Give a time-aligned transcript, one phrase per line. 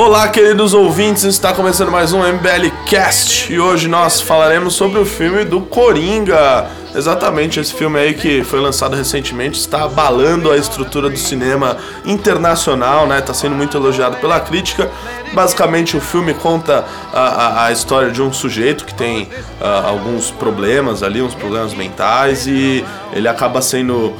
[0.00, 5.04] Olá, queridos ouvintes, está começando mais um MBL Cast e hoje nós falaremos sobre o
[5.04, 6.68] filme do Coringa.
[6.94, 11.76] Exatamente, esse filme aí que foi lançado recentemente está abalando a estrutura do cinema
[12.06, 13.18] internacional, né?
[13.18, 14.90] Está sendo muito elogiado pela crítica.
[15.34, 19.28] Basicamente, o filme conta a, a, a história de um sujeito que tem
[19.60, 24.14] ah, alguns problemas ali, uns problemas mentais e ele acaba sendo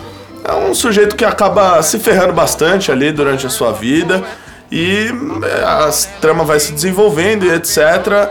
[0.45, 4.23] é um sujeito que acaba se ferrando bastante ali durante a sua vida
[4.71, 5.11] e
[5.43, 5.91] é, a
[6.21, 8.31] trama vai se desenvolvendo e etc.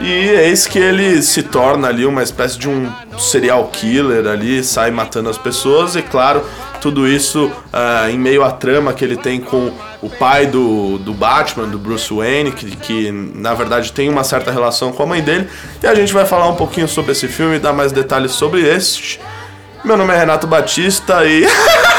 [0.00, 4.90] E eis que ele se torna ali uma espécie de um serial killer ali, sai
[4.90, 6.44] matando as pessoas e claro,
[6.80, 11.12] tudo isso ah, em meio à trama que ele tem com o pai do, do
[11.12, 15.22] Batman, do Bruce Wayne, que, que na verdade tem uma certa relação com a mãe
[15.22, 15.48] dele.
[15.82, 18.62] E a gente vai falar um pouquinho sobre esse filme e dar mais detalhes sobre
[18.62, 19.20] este.
[19.84, 21.46] Meu nome é Renato Batista e.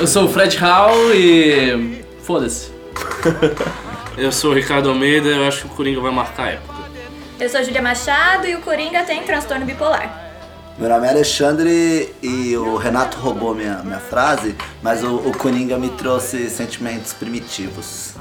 [0.00, 2.02] Eu sou o Fred Hall e.
[2.22, 2.70] Foda-se.
[4.16, 6.74] Eu sou o Ricardo Almeida eu acho que o Coringa vai marcar a época.
[7.38, 10.30] Eu sou Júlia Machado e o Coringa tem transtorno bipolar.
[10.76, 15.78] Meu nome é Alexandre e o Renato roubou minha, minha frase, mas o, o Coringa
[15.78, 18.14] me trouxe sentimentos primitivos.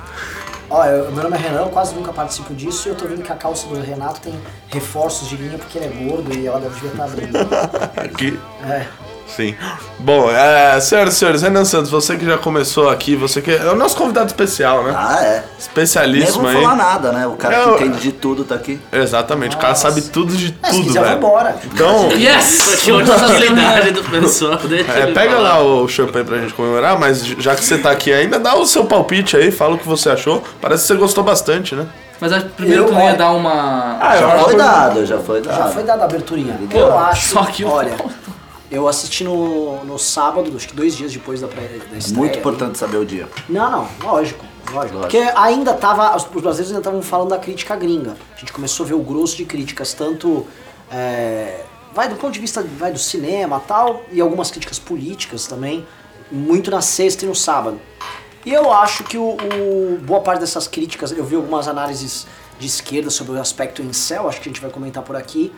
[0.69, 3.23] Ó, eu- meu nome é Renan, eu quase nunca participo disso e eu tô vendo
[3.23, 6.59] que a calça do Renato tem reforços de linha porque ele é gordo e ela
[6.61, 7.37] deve estar abrindo.
[7.97, 8.39] Aqui.
[8.69, 8.85] É.
[9.35, 9.55] Sim.
[9.99, 13.65] Bom, é, senhoras e senhores, Renan Santos, você que já começou aqui, você que é
[13.71, 14.93] o nosso convidado especial, né?
[14.97, 15.43] Ah, é.
[15.57, 16.61] Especialíssimo vou aí.
[16.61, 17.27] falar nada, né?
[17.27, 18.79] O cara Eu- que entende de tudo tá aqui.
[18.91, 19.89] Exatamente, o cara Nossa.
[19.89, 21.15] sabe tudo de É, tudo, velho.
[21.17, 21.55] embora.
[21.65, 22.79] Então, Yes!
[22.81, 24.57] Que outra habilidade do pessoal.
[24.57, 25.57] deixa é, ele pega falar.
[25.57, 28.65] lá o champanhe pra gente comemorar, mas já que você tá aqui ainda, dá o
[28.65, 30.43] seu palpite aí, fala o que você achou.
[30.61, 31.85] Parece que você gostou bastante, né?
[32.21, 33.97] Mas acho que primeiro Eu- que eu ia dar uma.
[34.01, 35.57] Ah, Já foi dado, já foi dado.
[35.57, 36.59] Já foi dada a aberturinha.
[36.69, 37.29] Pô, Eu acho.
[37.29, 37.93] só que o- Olha,
[38.71, 42.17] eu assisti no, no sábado, acho que dois dias depois da, pré, da estreia.
[42.17, 43.27] Muito importante saber o dia.
[43.47, 44.45] Não, não, lógico.
[44.71, 44.99] Lógico.
[44.99, 46.15] Porque ainda tava.
[46.15, 48.15] Os os brasileiros ainda estavam falando da crítica gringa.
[48.35, 50.45] A gente começou a ver o grosso de críticas, tanto.
[50.91, 51.63] é,
[51.93, 55.85] vai do ponto de vista vai do cinema tal, e algumas críticas políticas também,
[56.31, 57.79] muito na sexta e no sábado.
[58.45, 62.27] E eu acho que o, o- boa parte dessas críticas, eu vi algumas análises
[62.59, 65.51] de esquerda sobre o aspecto incel, acho que a gente vai comentar por aqui.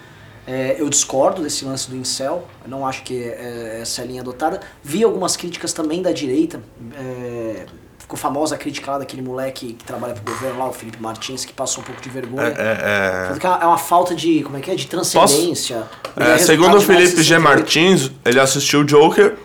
[0.48, 4.08] É, eu discordo desse lance do incel, eu não acho que é, essa é a
[4.08, 4.60] linha adotada.
[4.84, 6.62] Vi algumas críticas também da direita,
[6.96, 7.66] é,
[8.00, 11.46] ficou famosa a crítica lá daquele moleque que trabalha pro governo lá, o Felipe Martins,
[11.46, 12.48] que passou um pouco de vergonha.
[12.48, 15.84] É, Falando que é uma falta de, como é que é, de transcendência.
[16.18, 17.36] É, é segundo o Felipe G.
[17.36, 17.42] 68.
[17.42, 19.38] Martins, ele assistiu o Joker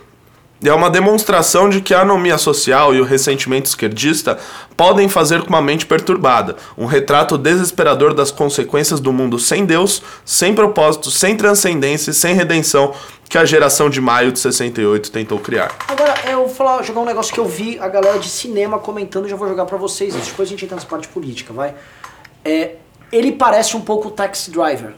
[0.65, 4.39] é uma demonstração de que a anomia social e o ressentimento esquerdista
[4.77, 6.57] podem fazer com uma mente perturbada.
[6.79, 12.35] Um retrato desesperador das consequências do mundo sem Deus, sem propósito, sem transcendência e sem
[12.35, 12.95] redenção
[13.29, 15.75] que a geração de maio de 68 tentou criar.
[15.89, 19.29] Agora, eu vou falar, jogar um negócio que eu vi a galera de cinema comentando,
[19.29, 20.15] já vou jogar pra vocês.
[20.15, 21.75] Depois a gente entra nessa parte política, vai.
[22.45, 22.77] É,
[23.13, 24.95] ele parece um pouco o Taxi Driver.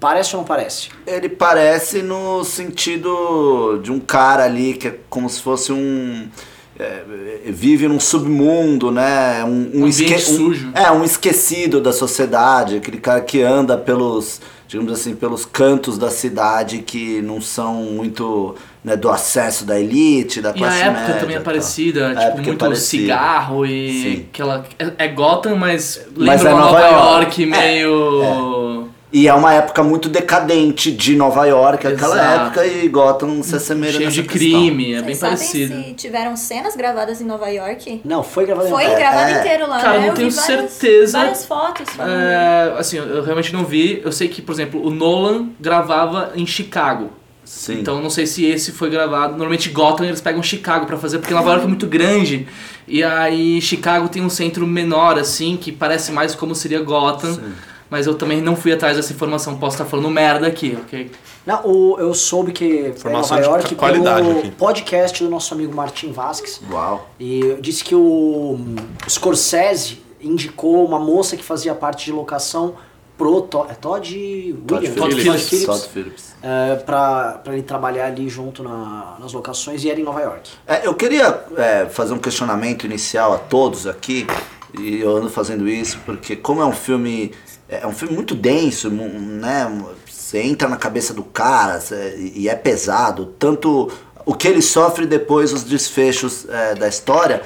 [0.00, 0.88] Parece ou não parece?
[1.06, 6.26] Ele parece no sentido de um cara ali que é como se fosse um.
[6.78, 7.02] é,
[7.46, 9.44] vive num submundo, né?
[9.44, 10.70] Um, Um ambiente um- sujo.
[10.74, 16.08] é, um esquecido da sociedade, aquele cara que anda pelos, digamos assim, pelos cantos da
[16.10, 21.00] cidade que não são muito né, do acesso da elite, da E a classe época
[21.00, 21.20] média.
[21.20, 21.44] também é tal.
[21.44, 23.02] parecida, A tipo, é muito parecida.
[23.02, 24.26] cigarro e Sim.
[24.32, 24.64] aquela.
[24.78, 27.42] É, é Gotham, mas Mas lembra é uma Nova Nova, York.
[27.42, 28.88] York, meio.
[29.12, 32.46] E é uma época muito decadente de Nova York, aquela Exato.
[32.60, 34.38] época, e Gotham se assemelha cheio nessa de questão.
[34.60, 35.74] crime, é bem Vocês sabem parecido.
[35.82, 38.00] se tiveram cenas gravadas em Nova York?
[38.04, 39.40] Não, foi gravado em Foi É, gravado é.
[39.40, 40.00] inteiro lá, Cara, né?
[40.02, 41.18] não Eu tenho vi várias, certeza.
[41.18, 41.86] Várias fotos.
[41.98, 44.00] É, assim, eu realmente não vi.
[44.04, 47.10] Eu sei que, por exemplo, o Nolan gravava em Chicago.
[47.44, 47.80] Sim.
[47.80, 49.30] Então não sei se esse foi gravado.
[49.32, 52.46] Normalmente Gotham eles pegam Chicago pra fazer, porque Nova York é muito grande.
[52.86, 57.40] E aí Chicago tem um centro menor, assim, que parece mais como seria Gotham.
[57.90, 59.56] Mas eu também não fui atrás dessa informação.
[59.58, 61.10] Posso estar falando merda aqui, ok?
[61.44, 64.50] Não, o, eu soube que foi em Informação Nova de York qualidade pelo aqui.
[64.52, 66.60] podcast do nosso amigo Martin Vasquez.
[66.70, 67.10] Uau.
[67.18, 68.58] E disse que o,
[69.06, 72.74] o Scorsese indicou uma moça que fazia parte de locação
[73.18, 74.14] pro Todd, é Todd
[74.70, 75.64] Williams, Todd Phillips.
[75.66, 76.34] Todd Phillips.
[76.42, 80.48] é, pra, pra ele trabalhar ali junto na- nas locações e era em Nova York.
[80.66, 84.26] É, eu queria é, fazer um questionamento inicial a todos aqui.
[84.78, 87.32] E eu ando fazendo isso porque como é um filme
[87.70, 89.66] é um filme muito denso, né?
[90.08, 93.90] Você entra na cabeça do cara cê- e é pesado, tanto
[94.24, 97.42] o que ele sofre depois os desfechos é, da história.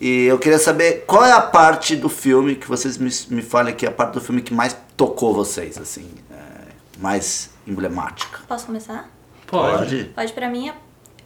[0.00, 3.72] E eu queria saber qual é a parte do filme que vocês me, me falem
[3.72, 6.36] aqui, a parte do filme que mais tocou vocês, assim, é,
[6.98, 8.40] mais emblemática.
[8.48, 9.08] Posso começar?
[9.46, 10.04] Pode.
[10.14, 10.72] Pode pra mim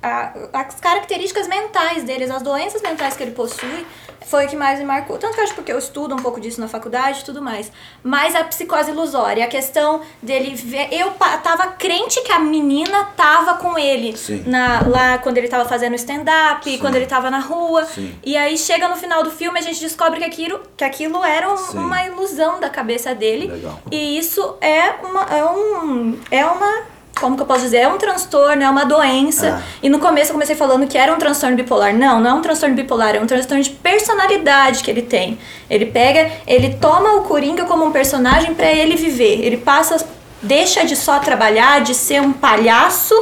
[0.02, 3.86] a- as características mentais deles, as doenças mentais que ele possui,
[4.30, 5.16] foi o que mais me marcou.
[5.18, 7.70] Tanto que eu acho porque eu estudo um pouco disso na faculdade e tudo mais.
[8.02, 10.88] Mas a psicose ilusória, a questão dele ver.
[10.92, 11.10] Eu
[11.42, 14.44] tava crente que a menina tava com ele Sim.
[14.46, 17.84] na, lá quando ele tava fazendo stand-up, quando ele tava na rua.
[17.86, 18.14] Sim.
[18.24, 21.48] E aí chega no final do filme a gente descobre que aquilo, que aquilo era
[21.52, 23.46] um- uma ilusão da cabeça dele.
[23.46, 23.80] Legal.
[23.90, 25.22] E isso é uma.
[25.22, 26.97] É, um, é uma.
[27.18, 27.78] Como que eu posso dizer?
[27.78, 29.46] É um transtorno, é uma doença.
[29.46, 29.86] É.
[29.86, 31.94] E no começo eu comecei falando que era um transtorno bipolar.
[31.94, 35.38] Não, não é um transtorno bipolar, é um transtorno de personalidade que ele tem.
[35.68, 39.44] Ele pega, ele toma o Coringa como um personagem pra ele viver.
[39.44, 40.04] Ele passa,
[40.42, 43.14] deixa de só trabalhar, de ser um palhaço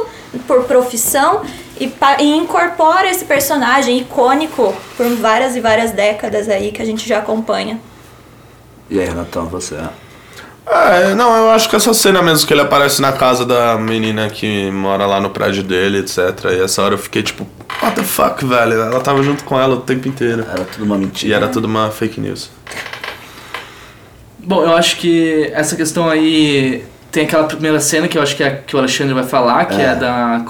[0.45, 1.41] por profissão
[1.79, 7.07] e, e incorpora esse personagem icônico por várias e várias décadas aí que a gente
[7.07, 7.79] já acompanha.
[8.89, 9.75] E aí, Renatão, você?
[10.69, 14.29] É, não, eu acho que essa cena mesmo que ele aparece na casa da menina
[14.29, 16.17] que mora lá no prédio dele, etc.
[16.51, 17.47] E essa hora eu fiquei tipo,
[17.81, 18.73] what the fuck, velho?
[18.73, 20.45] Ela tava junto com ela o tempo inteiro.
[20.49, 21.35] Era tudo uma E mentira.
[21.35, 22.49] era tudo uma fake news.
[24.39, 28.43] Bom, eu acho que essa questão aí tem aquela primeira cena que eu acho que,
[28.43, 29.95] é, que o Alexandre vai falar, que é, É.
[29.95, 30.41] da.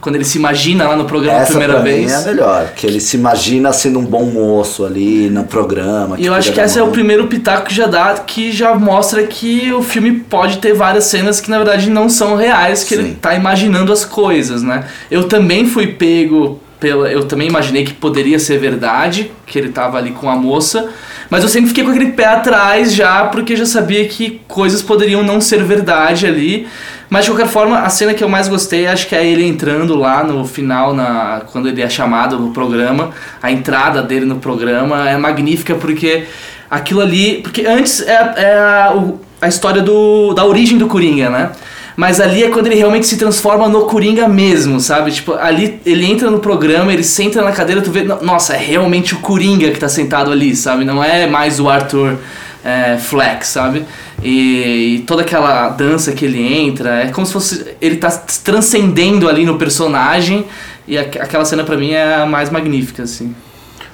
[0.00, 2.06] quando ele se imagina lá no programa a Essa primeira pra vez.
[2.06, 6.16] mim é a melhor, que ele se imagina sendo um bom moço ali no programa.
[6.18, 9.22] E eu acho que esse é o primeiro pitaco que já dá, que já mostra
[9.24, 13.08] que o filme pode ter várias cenas que na verdade não são reais, que ele
[13.10, 13.16] Sim.
[13.20, 14.84] tá imaginando as coisas, né?
[15.10, 17.10] Eu também fui pego pela.
[17.10, 20.90] Eu também imaginei que poderia ser verdade, que ele tava ali com a moça,
[21.30, 25.22] mas eu sempre fiquei com aquele pé atrás já, porque já sabia que coisas poderiam
[25.22, 26.66] não ser verdade ali.
[27.10, 29.96] Mas de qualquer forma, a cena que eu mais gostei, acho que é ele entrando
[29.96, 33.10] lá no final, na, quando ele é chamado no programa.
[33.42, 36.24] A entrada dele no programa é magnífica porque
[36.70, 37.40] aquilo ali.
[37.42, 38.94] Porque antes é, é a,
[39.40, 41.50] a história do, da origem do Coringa, né?
[42.00, 45.10] Mas ali é quando ele realmente se transforma no Coringa mesmo, sabe?
[45.10, 48.56] Tipo, ali ele entra no programa, ele senta na cadeira, tu vê, no- nossa, é
[48.56, 50.84] realmente o Coringa que tá sentado ali, sabe?
[50.84, 52.16] Não é mais o Arthur
[52.64, 52.96] é,
[53.42, 53.84] sabe?
[54.22, 57.66] E, e toda aquela dança que ele entra, é como se fosse.
[57.80, 58.10] Ele tá
[58.44, 60.44] transcendendo ali no personagem,
[60.86, 63.34] e aqu- aquela cena pra mim é a mais magnífica, assim.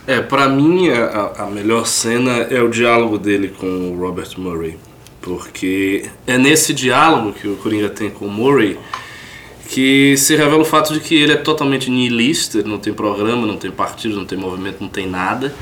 [0.06, 4.76] É, pra mim a, a melhor cena é o diálogo dele com o Robert Murray.
[5.24, 8.78] Porque é nesse diálogo que o Coringa tem com o Murray
[9.70, 13.46] que se revela o fato de que ele é totalmente nihilista, ele não tem programa,
[13.46, 15.54] não tem partido, não tem movimento, não tem nada.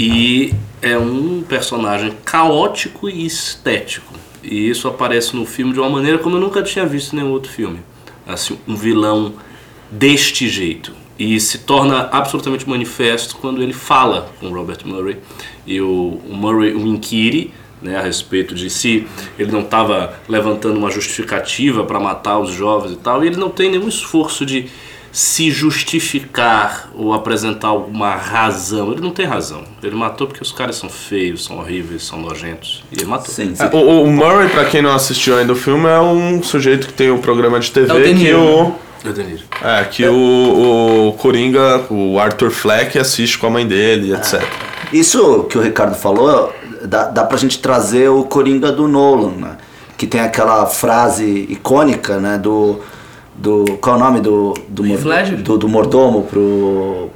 [0.00, 4.14] E é um personagem caótico e estético.
[4.42, 7.30] E isso aparece no filme de uma maneira como eu nunca tinha visto em nenhum
[7.30, 7.80] outro filme.
[8.26, 9.34] Assim, um vilão
[9.90, 10.92] deste jeito.
[11.18, 15.18] E se torna absolutamente manifesto quando ele fala com Robert Murray.
[15.66, 17.52] E o Murray o inquire
[17.84, 19.06] né, a respeito de se
[19.38, 23.22] ele não estava levantando uma justificativa para matar os jovens e tal.
[23.22, 24.70] E ele não tem nenhum esforço de
[25.12, 28.90] se justificar ou apresentar alguma razão.
[28.90, 29.62] Ele não tem razão.
[29.80, 32.82] Ele matou porque os caras são feios, são horríveis, são nojentos.
[32.90, 33.32] E ele matou.
[33.32, 33.62] Sim, sim.
[33.62, 36.92] É, o, o Murray, pra quem não assistiu ainda o filme, é um sujeito que
[36.94, 38.36] tem um programa de TV É o que o.
[38.36, 38.74] É o.
[39.62, 44.42] É, que o, o Coringa, o Arthur Fleck, assiste com a mãe dele, etc.
[44.92, 46.52] Isso que o Ricardo falou,
[46.86, 49.56] dá, dá pra gente trazer o Coringa do Nolan, né?
[49.96, 52.36] Que tem aquela frase icônica, né?
[52.38, 52.80] Do.
[53.34, 54.54] do qual é o nome do.
[54.68, 55.42] Do, Ledger?
[55.42, 57.10] do, do mordomo pro.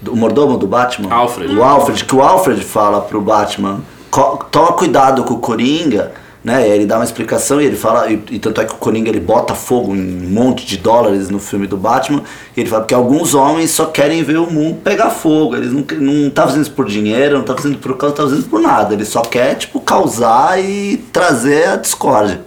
[0.00, 1.10] Do mordomo do Batman?
[1.12, 1.56] Alfred.
[1.56, 6.12] O Alfred, que o Alfred fala pro Batman: "Co- toma cuidado com o Coringa.
[6.44, 9.08] Né, ele dá uma explicação e ele fala, e, e tanto é que o Coringa
[9.08, 12.22] ele bota fogo em um monte de dólares no filme do Batman,
[12.54, 15.86] e ele fala porque alguns homens só querem ver o mundo pegar fogo, eles não,
[15.98, 18.50] não tá fazendo isso por dinheiro, não tá fazendo por causa, não tá fazendo isso
[18.50, 22.42] por nada, ele só quer, tipo, causar e trazer a discórdia.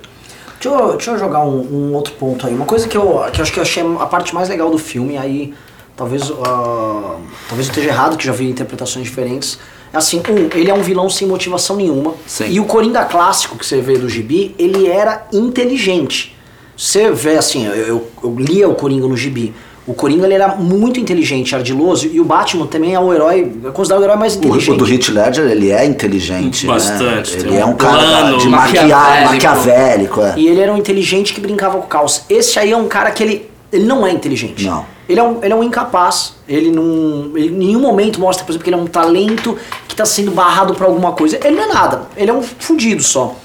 [0.62, 2.54] Deixa eu, deixa eu jogar um, um outro ponto aí.
[2.54, 4.78] Uma coisa que eu, que eu acho que eu achei a parte mais legal do
[4.78, 5.56] filme, aí
[5.96, 7.16] talvez, ah,
[7.48, 9.58] talvez eu esteja errado, que já vi interpretações diferentes.
[9.94, 12.14] É assim, um, ele é um vilão sem motivação nenhuma.
[12.26, 12.46] Sim.
[12.50, 16.36] E o Coringa clássico que você vê do Gibi, ele era inteligente.
[16.76, 19.54] Você vê assim, eu, eu, eu lia o Coringa no Gibi.
[19.88, 23.70] O Coringa ele era muito inteligente, ardiloso, e o Batman também é o herói, é
[23.70, 24.72] considerado o herói mais O, inteligente.
[24.72, 27.44] o do Heath Ledger, ele é inteligente, Bastante, né?
[27.48, 29.34] Ele é um cara de maquia- maquiavélico.
[29.34, 30.34] maquiavélico, é.
[30.38, 32.24] E ele era um inteligente que brincava com o caos.
[32.30, 34.66] Esse aí é um cara que ele, ele não é inteligente.
[34.66, 34.86] Não.
[35.10, 36.34] Ele é um, ele é um incapaz.
[36.48, 37.32] Ele não.
[37.36, 40.32] Ele em nenhum momento mostra, por exemplo, que ele é um talento que está sendo
[40.32, 41.40] barrado pra alguma coisa.
[41.44, 42.02] Ele não é nada.
[42.18, 43.36] Ele é um fudido só.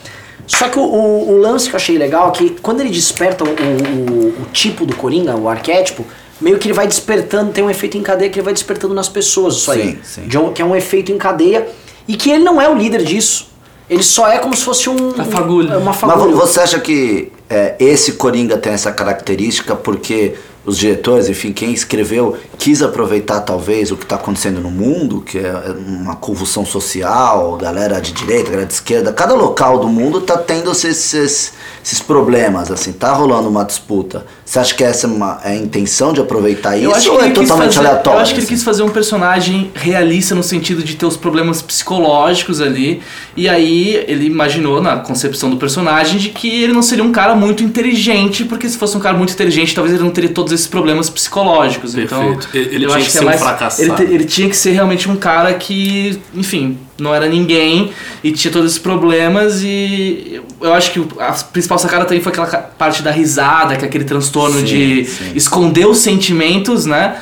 [0.46, 3.44] Só que o, o, o lance que eu achei legal é que quando ele desperta
[3.44, 6.04] o, o, o tipo do Coringa, o arquétipo,
[6.40, 9.08] meio que ele vai despertando, tem um efeito em cadeia que ele vai despertando nas
[9.08, 9.92] pessoas, isso aí.
[9.92, 10.22] Sim, sim.
[10.26, 11.68] De um- que é um efeito em cadeia
[12.08, 13.52] e que ele não é o líder disso.
[13.88, 15.10] Ele só é como se fosse um.
[15.10, 15.76] Uma fagulha.
[15.78, 16.34] Uma Mas fagulha.
[16.34, 22.36] você acha que é, esse Coringa tem essa característica porque os diretores, enfim, quem escreveu,
[22.56, 25.52] quis aproveitar talvez o que está acontecendo no mundo, que é
[25.86, 30.70] uma convulsão social, galera de direita, galera de esquerda, cada local do mundo está tendo
[30.70, 31.52] esses, esses,
[31.84, 34.24] esses problemas, assim, tá rolando uma disputa.
[34.44, 37.30] Você acha que essa é, uma, é a intenção de aproveitar Eu isso ou é
[37.30, 38.18] totalmente fazer, aleatório?
[38.18, 38.54] eu acho que ele assim?
[38.54, 43.02] quis fazer um personagem realista no sentido de ter os problemas psicológicos ali.
[43.36, 47.34] E aí ele imaginou na concepção do personagem de que ele não seria um cara
[47.34, 50.66] muito inteligente, porque se fosse um cara muito inteligente, talvez ele não teria todos esses
[50.66, 51.96] problemas psicológicos.
[51.96, 52.48] Então, Perfeito.
[52.54, 53.82] Ele- ele eu tinha acho que que é ser um mais- fracassado.
[53.82, 58.30] Ele, te- ele tinha que ser realmente um cara que, enfim, não era ninguém e
[58.32, 62.46] tinha todos esses problemas e eu- acho que o- a principal sacada também foi aquela
[62.46, 65.32] parte da risada, que é aquele transtorno Sim, de sim.
[65.34, 67.16] esconder os sentimentos, né?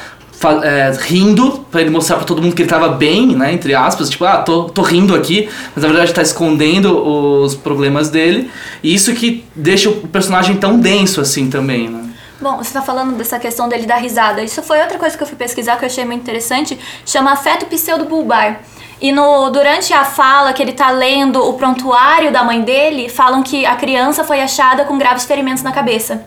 [0.62, 3.52] É, rindo pra ele mostrar pra todo mundo que ele tava bem, né?
[3.52, 8.08] Entre aspas, tipo, ah, tô, tô rindo aqui, mas na verdade tá escondendo os problemas
[8.08, 8.50] dele.
[8.82, 12.04] E isso que deixa o personagem tão denso assim também, né?
[12.40, 14.42] Bom, você tá falando dessa questão dele dar risada.
[14.42, 16.78] Isso foi outra coisa que eu fui pesquisar que eu achei muito interessante.
[17.04, 18.60] Chama afeto pseudobulbar.
[19.00, 23.42] E no, durante a fala que ele tá lendo o prontuário da mãe dele, falam
[23.42, 26.26] que a criança foi achada com graves ferimentos na cabeça.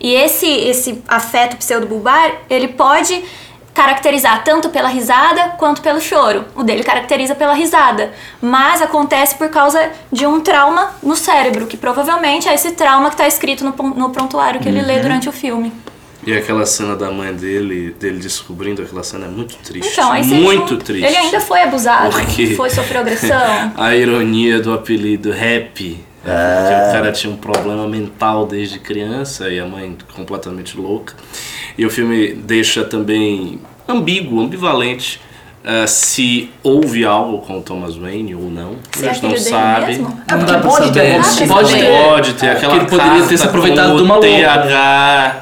[0.00, 3.24] E esse, esse afeto pseudobulbar, ele pode
[3.72, 6.44] caracterizar tanto pela risada quanto pelo choro.
[6.54, 11.76] O dele caracteriza pela risada, mas acontece por causa de um trauma no cérebro, que
[11.76, 15.32] provavelmente é esse trauma que está escrito no, no prontuário que ele lê durante o
[15.32, 15.72] filme.
[16.26, 19.92] E aquela cena da mãe dele, dele descobrindo aquela cena é muito triste.
[19.92, 21.06] Então, aí muito junta- triste.
[21.06, 23.72] Ele ainda foi abusado, Porque foi sofreu agressão.
[23.76, 25.98] a ironia do apelido Rap.
[26.22, 31.14] Porque o cara tinha um problema mental desde criança e a mãe completamente louca.
[31.76, 35.20] E o filme deixa também ambíguo, ambivalente,
[35.64, 38.76] eh, se houve algo com o Thomas Wayne ou não.
[39.02, 40.10] É a gente não?
[40.28, 41.12] É Não porque dá pra pode ter saber.
[41.14, 42.04] acontecido Pode ter.
[42.04, 44.20] Pode ter aquela que ele poderia ter se aproveitado de uma.
[44.20, 45.36] TH.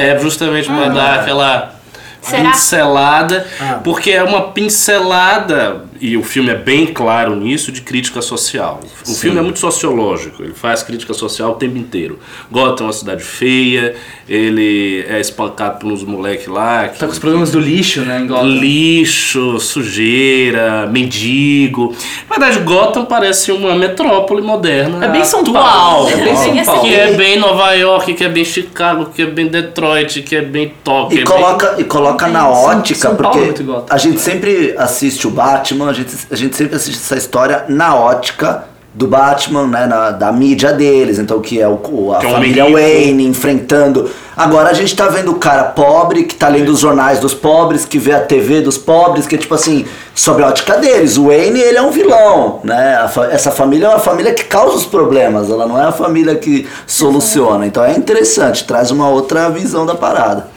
[0.00, 1.74] É justamente para dar aquela
[2.20, 2.50] Será?
[2.50, 3.80] pincelada, Ah.
[3.82, 8.80] porque é uma pincelada, e o filme é bem claro nisso, de crítica social.
[9.06, 12.18] O filme é muito sociológico, ele faz crítica social o tempo inteiro.
[12.50, 13.94] Gotham é uma cidade feia,
[14.28, 16.88] ele é espancado por uns moleques lá.
[16.88, 18.20] Que, Tá com os problemas do lixo, né?
[18.20, 18.44] Em Gotham.
[18.48, 21.94] Lixo, sujeira, mendigo.
[22.28, 25.04] Na verdade, Gotham parece uma metrópole moderna.
[25.04, 25.62] É bem São atual.
[25.64, 26.08] Paulo.
[26.10, 26.80] É bem São Paulo.
[26.82, 30.42] Que é bem Nova York, que é bem Chicago, que é bem Detroit, que é
[30.42, 31.18] bem Tóquio.
[31.18, 33.86] E é coloca, e coloca na São- ótica, São Paulo é porque igual.
[33.88, 37.94] a gente sempre assiste o Batman, a gente, a gente sempre assiste essa história na
[37.94, 38.64] ótica
[38.94, 42.64] do Batman, né, na- da mídia deles, então que é o, a Que é família.
[42.64, 44.10] Wayne enfrentando.
[44.36, 47.84] Agora a gente tá vendo o cara pobre, que tá lendo os jornais dos pobres,
[47.84, 51.16] que vê a TV dos pobres, que é tipo assim, sobre a ótica deles.
[51.16, 52.98] O Wayne, ele é um vilão, né?
[53.30, 56.66] Essa família é uma família que causa os problemas, ela não é a família que
[56.86, 57.66] soluciona.
[57.66, 60.48] Então é interessante, traz uma outra visão da parada.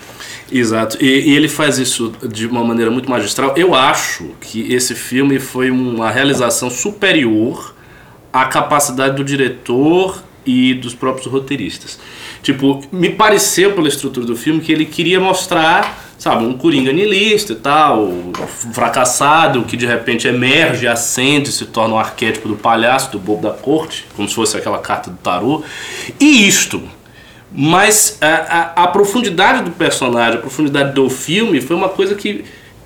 [0.51, 3.53] Exato, e, e ele faz isso de uma maneira muito magistral.
[3.55, 7.73] Eu acho que esse filme foi uma realização superior
[8.33, 11.99] à capacidade do diretor e dos próprios roteiristas.
[12.41, 17.53] Tipo, me pareceu pela estrutura do filme que ele queria mostrar, sabe, um coringa niilista
[17.53, 18.11] e tal,
[18.73, 23.51] fracassado, que de repente emerge, acende, se torna um arquétipo do palhaço, do bobo da
[23.53, 25.63] corte, como se fosse aquela carta do tarô.
[26.19, 26.81] E isto,
[27.53, 32.43] mas a, a, a profundidade do personagem, a profundidade do filme foi uma coisa que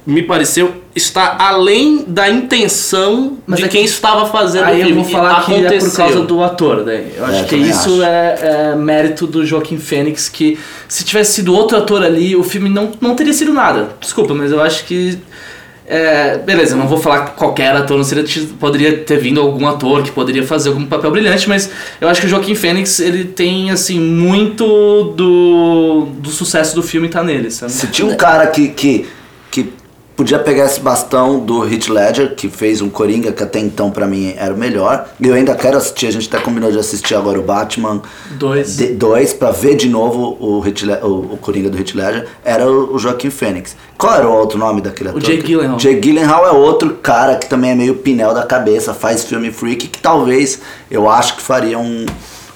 [0.07, 4.81] me pareceu estar além da intenção Mas de é quem que- estava fazendo Aí o
[4.81, 5.01] eu filme.
[5.01, 5.91] vou falar que é por Aconteceu.
[6.05, 7.05] causa do ator, né?
[7.17, 8.03] Eu acho É, que isso acho.
[8.03, 8.37] é,
[8.71, 12.91] é mérito do Joaquim Fênix, que se tivesse sido outro ator ali, o filme não,
[13.01, 13.89] não teria sido nada.
[13.99, 15.17] Desculpa, mas eu acho que.
[15.87, 18.25] É, beleza, não vou falar que qualquer ator, não seria,
[18.59, 21.69] poderia ter vindo algum ator que poderia fazer algum papel brilhante, mas
[22.01, 24.65] eu acho que o Joaquim Fênix, ele tem, assim, muito
[25.15, 27.71] do, do sucesso do filme tá nele, sabe?
[27.71, 29.07] Se tinha um cara que, que,
[29.51, 29.73] que
[30.15, 34.07] podia pegar esse bastão do Heath Ledger, que fez um Coringa que até então pra
[34.07, 37.15] mim era o melhor, e eu ainda quero assistir, a gente até combinou de assistir
[37.15, 38.77] agora o Batman Dois.
[38.77, 42.95] 2 pra ver de novo o, Heath o, o Coringa do Heath Ledger, era o,
[42.95, 43.75] o Joaquim Fênix.
[43.97, 45.21] Qual era o outro nome daquele ator?
[45.21, 45.77] Jake Gyllenhaal.
[45.77, 49.87] Jake Gyllenhaal é outro cara que também é meio pinel da cabeça, faz filme freak,
[49.87, 52.05] que talvez eu acho que faria um,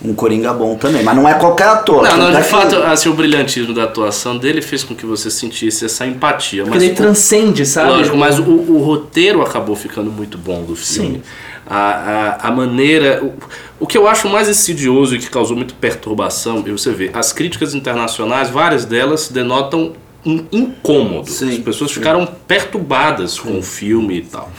[0.01, 1.03] um Coringa bom também.
[1.03, 2.03] Mas não é qualquer ator.
[2.03, 5.06] Não, não, é de que- fato, assim, o brilhantismo da atuação dele fez com que
[5.06, 6.63] você sentisse essa empatia.
[6.63, 7.89] Porque Mas ele o- transcende, sabe?
[7.89, 11.22] Lógico, mas o, o roteiro acabou ficando muito bom do filme.
[11.68, 13.24] A, a, a maneira.
[13.24, 13.34] O,
[13.82, 17.32] o que eu acho mais insidioso e que causou muita perturbação, e você vê, as
[17.32, 19.94] críticas internacionais, várias delas denotam
[20.25, 21.29] um incômodo.
[21.29, 24.51] Sim, As pessoas ficaram perturbadas com o filme e tal.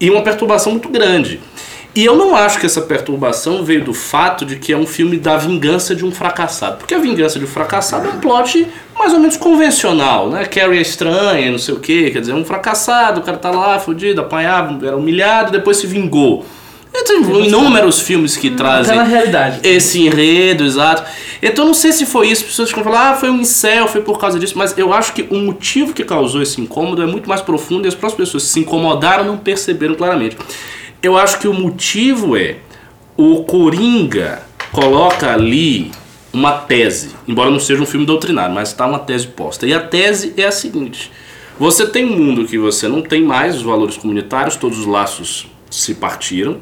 [0.00, 1.40] E uma perturbação muito grande.
[1.94, 5.18] E eu não acho que essa perturbação veio do fato de que é um filme
[5.18, 6.78] da vingança de um fracassado.
[6.78, 8.66] Porque a vingança de um fracassado é um plot
[8.98, 10.46] mais ou menos convencional, né?
[10.46, 12.10] Carrie é estranha, não sei o quê.
[12.10, 15.86] Quer dizer, é um fracassado, o cara tá lá, fudido, apanhava, era humilhado, depois se
[15.86, 16.46] vingou.
[17.04, 19.04] Tem inúmeros filmes que trazem Tá
[19.62, 21.02] esse enredo, exato.
[21.42, 23.88] Então eu não sei se foi isso, as pessoas ficam falando, ah, foi um incel,
[23.88, 27.06] foi por causa disso, mas eu acho que o motivo que causou esse incômodo é
[27.06, 30.36] muito mais profundo e as próprias pessoas que se incomodaram não perceberam claramente.
[31.02, 32.58] Eu acho que o motivo é
[33.16, 35.90] o Coringa coloca ali
[36.32, 39.66] uma tese, embora não seja um filme doutrinário, mas está uma tese posta.
[39.66, 41.10] E a tese é a seguinte:
[41.58, 45.46] você tem um mundo que você não tem mais os valores comunitários, todos os laços
[45.70, 46.58] se partiram.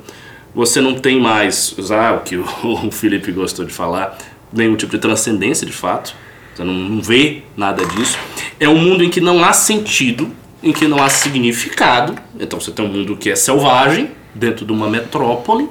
[0.54, 4.18] Você não tem mais, ah, o que o Felipe gostou de falar,
[4.52, 6.14] nenhum tipo de transcendência de fato.
[6.54, 8.18] Você não vê nada disso.
[8.58, 10.30] É um mundo em que não há sentido,
[10.62, 12.16] em que não há significado.
[12.38, 15.68] Então você tem um mundo que é selvagem, dentro de uma metrópole.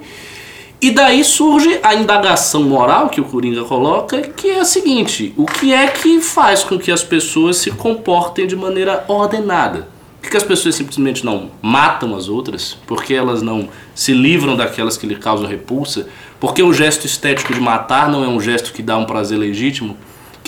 [0.82, 5.46] E daí surge a indagação moral que o Coringa coloca, que é a seguinte: o
[5.46, 9.88] que é que faz com que as pessoas se comportem de maneira ordenada?
[10.22, 12.78] Por que as pessoas simplesmente não matam as outras?
[12.86, 16.08] Por que elas não se livram daquelas que lhe causam repulsa?
[16.40, 19.38] Por que o gesto estético de matar não é um gesto que dá um prazer
[19.38, 19.98] legítimo?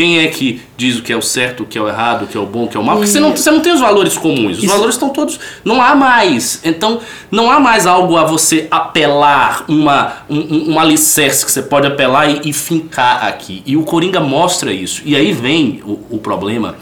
[0.02, 2.28] Quem é que diz o que é o certo, o que é o errado, o
[2.28, 2.96] que é o bom, o que é o mal?
[2.96, 4.58] Porque você não, você não tem os valores comuns.
[4.58, 5.40] Os valores estão todos.
[5.64, 6.60] Não há mais.
[6.64, 11.62] Então, não há mais algo a você apelar, uma, um, um, um alicerce que você
[11.62, 13.62] pode apelar e, e fincar aqui.
[13.64, 15.04] E o Coringa mostra isso.
[15.06, 16.78] E aí vem o, o problema.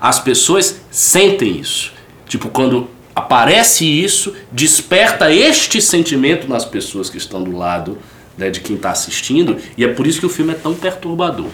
[0.00, 1.92] As pessoas sentem isso.
[2.26, 7.98] Tipo, quando aparece isso, desperta este sentimento nas pessoas que estão do lado
[8.36, 9.58] né, de quem está assistindo.
[9.78, 11.50] E é por isso que o filme é tão perturbador.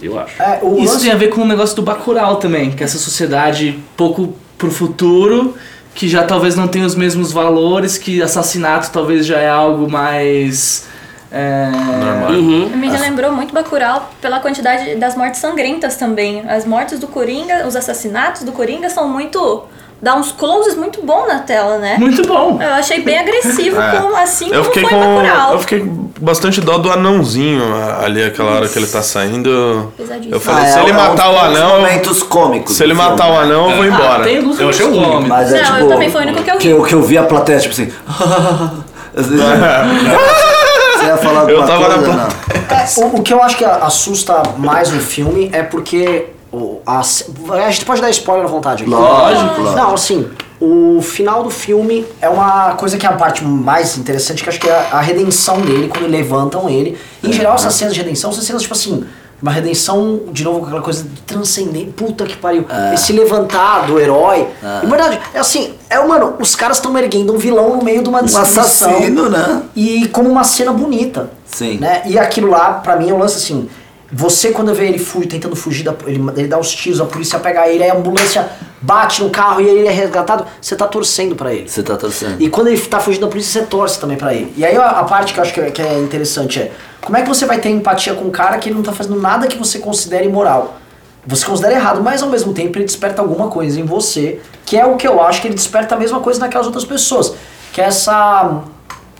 [0.00, 0.42] Eu acho.
[0.42, 2.86] É, o Isso lance- tem a ver com o negócio do Bacurau também, que é
[2.86, 5.54] essa sociedade pouco pro futuro,
[5.94, 10.86] que já talvez não tenha os mesmos valores, que assassinato talvez já é algo mais...
[11.30, 11.70] É...
[11.70, 12.30] Normal.
[12.32, 12.68] Uhum.
[12.76, 16.42] Me relembrou muito Bacurau pela quantidade das mortes sangrentas também.
[16.48, 19.64] As mortes do Coringa, os assassinatos do Coringa são muito...
[20.00, 21.96] Dá uns closes muito bom na tela, né?
[21.98, 22.58] Muito bom!
[22.62, 23.96] Eu achei bem agressivo, É.
[24.00, 25.52] como, assim Eu como fiquei foi com.
[25.52, 27.62] Eu fiquei com bastante dó do anãozinho
[28.04, 29.92] ali, aquela hora que ele tá saindo.
[29.96, 30.34] Pesadíssimo.
[30.34, 31.80] Eu falei, Ah, se é, ele é um matar o dos anão.
[31.80, 32.76] momentos cômicos.
[32.76, 34.20] Se ele do matar filme, o anão, eu vou embora.
[34.22, 35.28] Ah, tem alguns Eu achei um ruim, cômicos.
[35.28, 35.78] Mas é Não, tipo.
[35.78, 36.68] eu também foi o único que eu vi.
[36.68, 37.92] eu, que eu vi a plateia, tipo assim.
[39.14, 42.12] Você ia falar alguma Eu tava na coisa?
[42.12, 42.28] plateia.
[42.70, 42.76] Não.
[42.76, 46.26] É, o, o que eu acho que assusta mais no filme é porque.
[46.52, 48.90] O, a, a gente pode dar spoiler à vontade aqui.
[48.90, 49.76] Lógico, lógico.
[49.76, 50.28] Não, assim,
[50.60, 54.58] o final do filme é uma coisa que é a parte mais interessante, que acho
[54.58, 56.96] que é a, a redenção dele, quando levantam ele.
[57.22, 59.04] Em geral, essas cenas de redenção são cenas, tipo assim,
[59.42, 61.90] uma redenção, de novo, com aquela coisa de transcendente.
[61.92, 62.64] Puta que pariu.
[62.94, 64.48] Esse levantar do herói.
[64.62, 64.84] É.
[64.86, 68.08] Em verdade, é assim, é, mano, os caras estão erguendo um vilão no meio de
[68.08, 68.62] uma Um destruição.
[68.64, 69.62] assassino, né?
[69.76, 71.30] E como uma cena bonita.
[71.46, 71.76] Sim.
[71.78, 72.02] Né?
[72.06, 73.68] E aquilo lá, pra mim, é um lance assim.
[74.10, 77.38] Você, quando vê ele fu tentando fugir, da, ele, ele dá os tiros, a polícia
[77.38, 78.48] pega ele, aí a ambulância
[78.80, 81.68] bate no carro e ele é resgatado, você tá torcendo pra ele.
[81.68, 82.40] Você tá torcendo.
[82.40, 84.52] E quando ele tá fugindo da polícia, você torce também pra ele.
[84.56, 87.18] E aí a, a parte que eu acho que é, que é interessante é: como
[87.18, 89.46] é que você vai ter empatia com um cara que ele não tá fazendo nada
[89.46, 90.78] que você considere imoral?
[91.26, 94.86] Você considera errado, mas ao mesmo tempo ele desperta alguma coisa em você, que é
[94.86, 97.34] o que eu acho que ele desperta a mesma coisa naquelas outras pessoas.
[97.72, 98.62] Que é essa.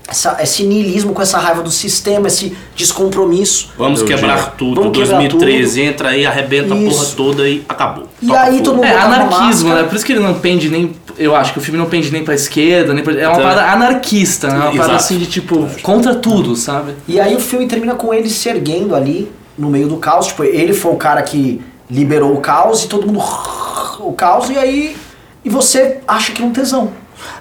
[0.08, 3.70] Essa esse niilismo com essa raiva do sistema, esse descompromisso.
[3.76, 4.80] Vamos quebrar tudo.
[4.80, 7.14] Vamos quebrar 2013 entra aí, arrebenta a porra Isso.
[7.16, 8.08] toda e acabou.
[8.22, 9.82] E Toca aí todo mundo É, uma anarquismo, né?
[9.84, 10.92] Por isso que ele não pende nem.
[11.18, 13.12] Eu acho que o filme não pende nem pra esquerda, nem pra.
[13.12, 14.54] É uma Então- parada anarquista, né?
[14.68, 16.94] Uma parada assim de tipo, contra tudo, sabe?
[17.06, 20.28] E aí o filme termina com ele se erguendo ali no meio do caos.
[20.28, 23.22] Tipo, ele foi o cara que liberou o caos e todo mundo.
[24.00, 24.96] O caos, e aí.
[25.44, 26.92] E você acha que é um tesão.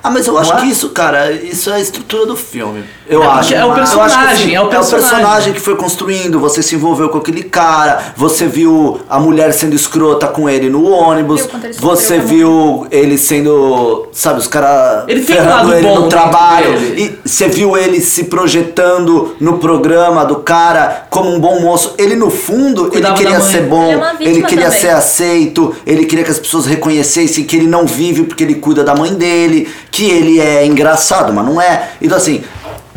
[0.03, 0.57] Ah, mas eu acho é?
[0.57, 2.83] que isso, cara, isso é a estrutura do filme.
[3.09, 3.53] Eu É, acho.
[3.53, 5.09] é o Eu acho que, personagem, é o personagem.
[5.09, 9.75] personagem que foi construindo, você se envolveu com aquele cara, você viu a mulher sendo
[9.75, 15.35] escrota com ele no ônibus, ele você viu ele sendo, sabe, os caras Ele tem
[15.35, 16.71] um ferrando lado ele bom no trabalho.
[16.79, 17.17] dele.
[17.23, 21.93] E você viu ele se projetando no programa do cara como um bom moço.
[21.97, 23.83] Ele, no fundo, Cuidava ele queria ser bom,
[24.19, 24.79] Ele é ele queria também.
[24.81, 28.83] ser aceito, ele queria que as pessoas reconhecessem que ele não vive porque ele cuida
[28.83, 31.91] da mãe dele, que ele é engraçado, mas não é.
[32.01, 32.43] Então assim,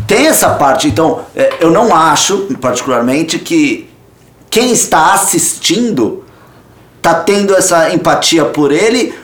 [0.06, 0.88] tem essa parte.
[0.88, 3.88] Então, é, eu não acho, particularmente, que
[4.50, 6.24] quem está assistindo
[7.00, 9.14] tá tendo essa empatia por ele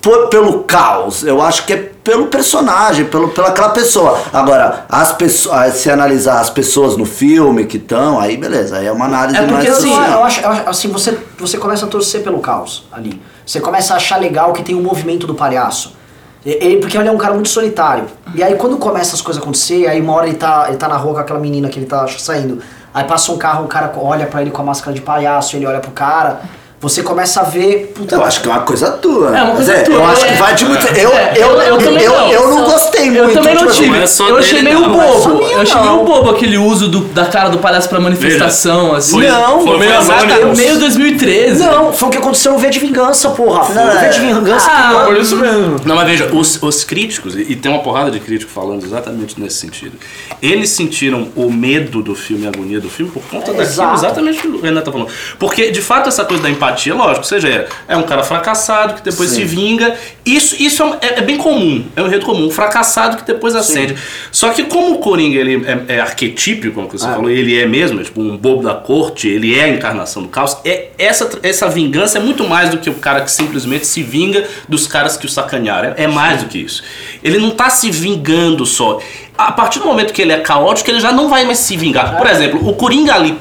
[0.00, 1.24] por- pelo caos.
[1.24, 4.20] Eu acho que é pelo personagem, pelo, pela aquela pessoa.
[4.30, 8.92] Agora, as pessoas, se analisar as pessoas no filme que estão, aí beleza, aí é
[8.92, 10.10] uma análise É porque, mais assim, social.
[10.10, 13.18] eu acho, eu acho- assim, você, você começa a torcer pelo caos ali.
[13.46, 15.96] Você começa a achar legal que tem o movimento do palhaço.
[16.44, 18.04] Ele, porque ele é um cara muito solitário.
[18.34, 20.88] E aí quando começa as coisas a acontecer, aí uma hora ele tá, ele tá
[20.88, 22.60] na rua com aquela menina que ele tá saindo.
[22.92, 25.66] Aí passa um carro, o cara olha pra ele com a máscara de palhaço, ele
[25.66, 26.42] olha pro cara.
[26.84, 27.92] Você começa a ver.
[27.94, 29.36] Puta, Eu acho que é uma coisa tua.
[29.36, 30.28] É uma coisa Mas tua, Eu acho é.
[30.28, 30.86] que vai de muito.
[30.86, 32.30] Eu, É, eu, eu, eu, não.
[32.30, 33.16] eu não gostei muito.
[33.24, 33.88] Eu também não tipo, tive.
[33.88, 35.42] não é eu achei meio é bobo.
[35.46, 39.12] Eu achei meio bobo aquele uso do- da cara do palhaço pra manifestação, assim.
[39.12, 40.56] Foi- não, foi meio anônimo.
[40.56, 41.58] meio 2013.
[41.64, 43.64] Não, foi o que aconteceu no V de Vingança, porra.
[43.64, 44.08] Foi Não, V é.
[44.10, 45.76] de Vingança Ah, que Por isso mesmo.
[45.86, 49.56] Não, mas veja, os, os críticos, e tem uma porrada de críticos falando exatamente nesse
[49.56, 49.96] sentido,
[50.42, 53.94] eles sentiram o medo do filme, a agonia do filme, por conta daquilo, exato.
[53.94, 55.08] exatamente o que o Renan tá falando.
[55.38, 59.02] Porque, de fato, essa coisa da empatia, lógico, seja, é, é um cara fracassado que
[59.02, 62.50] depois se vinga, isso, isso é, é- é bem comum, é um enredo comum, um
[62.50, 63.96] fracassado que depois acende.
[64.32, 68.00] Só que como o Coringa, ele é, é arquetípico, como você falou, ele é mesmo,
[68.00, 71.68] é tipo um bobo da corte, ele é a encarnação do caos, é, essa, essa
[71.68, 75.26] vingança é muito mais do que o cara que simplesmente se vinga dos caras que
[75.26, 76.82] o sacanearam, é, é mais do que isso.
[77.22, 79.00] Ele não tá se vingando só.
[79.36, 82.16] A partir do momento que ele é caótico, ele já não vai mais se vingar.
[82.16, 83.36] Por exemplo, o Coringa ali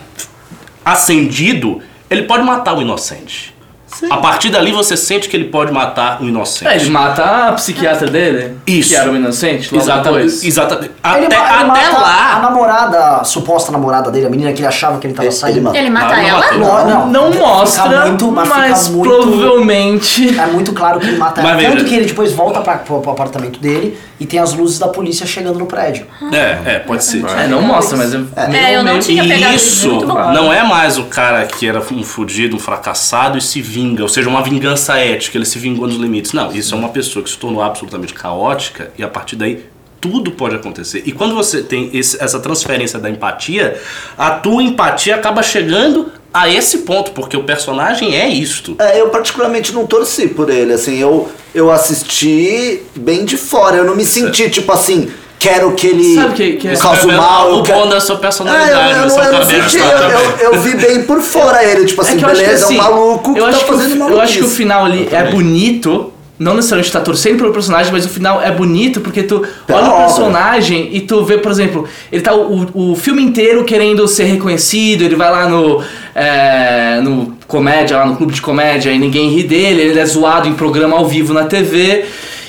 [0.84, 3.54] acendido, ele pode matar o inocente.
[4.10, 6.68] A partir dali você sente que ele pode matar o inocente.
[6.68, 8.90] É, ele mata a psiquiatra dele, Isso.
[8.90, 10.48] que era um inocente, Exatamente.
[10.48, 10.92] exatamente.
[10.92, 12.40] Ele, Até, ma- ele até mata a lá.
[12.42, 15.58] namorada, a suposta namorada dele, a menina que ele achava que ele tava Ele- saindo.
[15.76, 16.18] ele mata.
[16.18, 16.84] Ele mata não ela?
[16.86, 17.08] Não, não.
[17.08, 20.40] Não Fica mostra, muito- mas fica mas muito- provavelmente...
[20.40, 21.56] É muito claro que ele mata ela.
[21.62, 24.88] Tanto que ele depois volta pra, pro, pro apartamento dele e tem as luzes da
[24.88, 26.08] polícia chegando no prédio.
[26.32, 27.24] É, é, pode ser.
[27.26, 28.14] É, não mostra, mas...
[28.14, 30.06] eu- É, eu não tinha pegado E isso bom.
[30.32, 34.08] não é mais o cara que era um fudido, um fracassado e se vinga, ou
[34.10, 36.32] seja, uma vingança ética, ele se vingou nos limites.
[36.32, 39.66] Não, isso é uma pessoa que se tornou absolutamente caótica e a partir daí
[40.04, 41.02] tudo pode acontecer.
[41.06, 43.80] E quando você tem esse- essa transferência da empatia,
[44.18, 48.76] a tua empatia acaba chegando a esse ponto, porque o personagem é isto.
[48.80, 53.86] É, eu particularmente não torci por ele, assim, eu, eu assisti bem de fora, eu
[53.86, 57.54] não me senti tipo assim, quero que ele Sabe que- que- cause Você mal.
[57.54, 59.78] o eu quero- bom da sua É, personalidade, eu, eu, não- seu eu não senti,
[59.78, 60.18] está eu, também.
[60.40, 63.34] eu, eu vi bem por fora ele, tipo assim, É beleza, assim, é um maluco
[63.34, 64.14] que eu tá que, fazendo o- maluquice.
[64.18, 66.13] Eu acho que o final ali é bonito.
[66.40, 69.90] Não necessariamente tá torcendo pelo personagem, mas o final é bonito porque tu Pela olha
[69.90, 70.06] o obra.
[70.06, 75.04] personagem e tu vê, por exemplo, ele tá o, o filme inteiro querendo ser reconhecido,
[75.04, 75.84] ele vai lá no,
[76.16, 80.48] é, no comédia, lá no clube de comédia e ninguém ri dele, ele é zoado
[80.48, 82.06] em programa ao vivo na TV.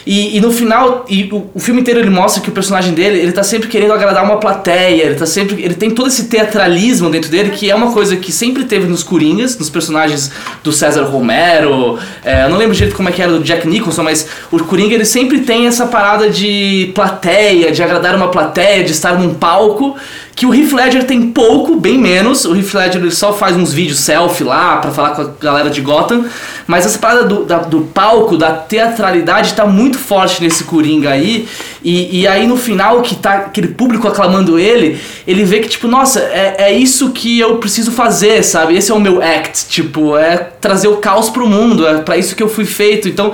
[0.07, 3.19] E, e no final, e o, o filme inteiro ele mostra que o personagem dele,
[3.19, 5.63] ele tá sempre querendo agradar uma plateia, ele tá sempre.
[5.63, 9.03] Ele tem todo esse teatralismo dentro dele, que é uma coisa que sempre teve nos
[9.03, 10.31] Coringas, nos personagens
[10.63, 11.99] do César Romero.
[12.25, 14.95] é, eu não lembro direito como é que era do Jack Nicholson, mas o Coringa
[14.95, 19.97] ele sempre tem essa parada de plateia, de agradar uma plateia, de estar num palco.
[20.37, 22.45] Que o Heath Ledger tem pouco, bem menos.
[22.45, 25.71] O Heath Ledger ele só faz uns vídeos selfie lá pra falar com a galera
[25.71, 26.25] de Gotham.
[26.67, 31.47] Mas essa parada do, da- do palco, da teatralidade, tá muito forte nesse Coringa aí.
[31.85, 35.87] E, e aí no final, que tá aquele público aclamando ele, ele vê que, tipo,
[35.87, 38.77] nossa, é, é isso que eu preciso fazer, sabe?
[38.77, 42.35] Esse é o meu act, tipo, é trazer o caos pro mundo, é pra isso
[42.35, 43.09] que eu fui feito.
[43.09, 43.33] Então,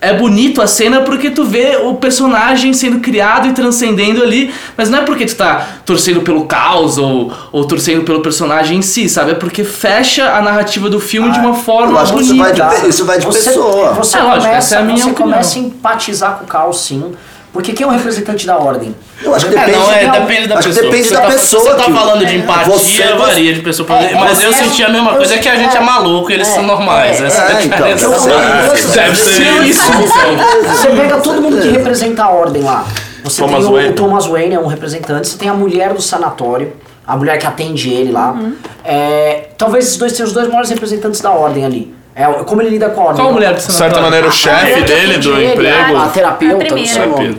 [0.00, 4.88] é bonito a cena porque tu vê o personagem sendo criado e transcendendo ali, mas
[4.88, 9.08] não é porque tu tá torcendo pelo caos ou, ou torcendo pelo personagem em si,
[9.08, 9.32] sabe?
[9.32, 12.52] É porque fecha a narrativa do filme de uma forma eu acho que isso vai
[12.52, 12.86] de, bonita.
[12.86, 13.92] isso vai de Você, pessoa.
[13.94, 15.30] você É, lógico, começa, essa é a minha você opinião.
[15.32, 17.12] começa a empatizar com o caos, sim.
[17.52, 18.94] Porque quem é o representante da ordem?
[19.22, 20.90] Eu acho que É, depende, não, é, Não, depende da acho que pessoa.
[20.90, 23.60] depende Você da tá- pessoa Você tá que- falando de É, empatia, você- varia de
[23.62, 26.30] pessoa pra É, Mas eu senti a mesma coisa, é que a gente é maluco
[26.30, 27.20] e eles É, são normais.
[27.20, 28.04] é, Essa é a é, então, diferença.
[28.04, 28.92] eu sei.
[28.92, 29.82] Deve ser isso.
[29.92, 32.84] Você pega todo mundo que representa a ordem lá.
[33.24, 33.90] Você Thomas tem o, Wayne.
[33.90, 35.26] o Thomas Wayne, é um representante.
[35.28, 36.72] Você tem a mulher do sanatório,
[37.06, 38.38] a mulher que atende ele lá.
[38.84, 41.94] É, talvez esses dois sejam os dois maiores representantes da ordem ali.
[42.14, 43.20] É, como ele lida com a ordem.
[43.22, 45.96] Qual mulher do De certa maneira, o chefe dele do ele, emprego.
[45.96, 47.36] A terapeuta, A não sei o nome.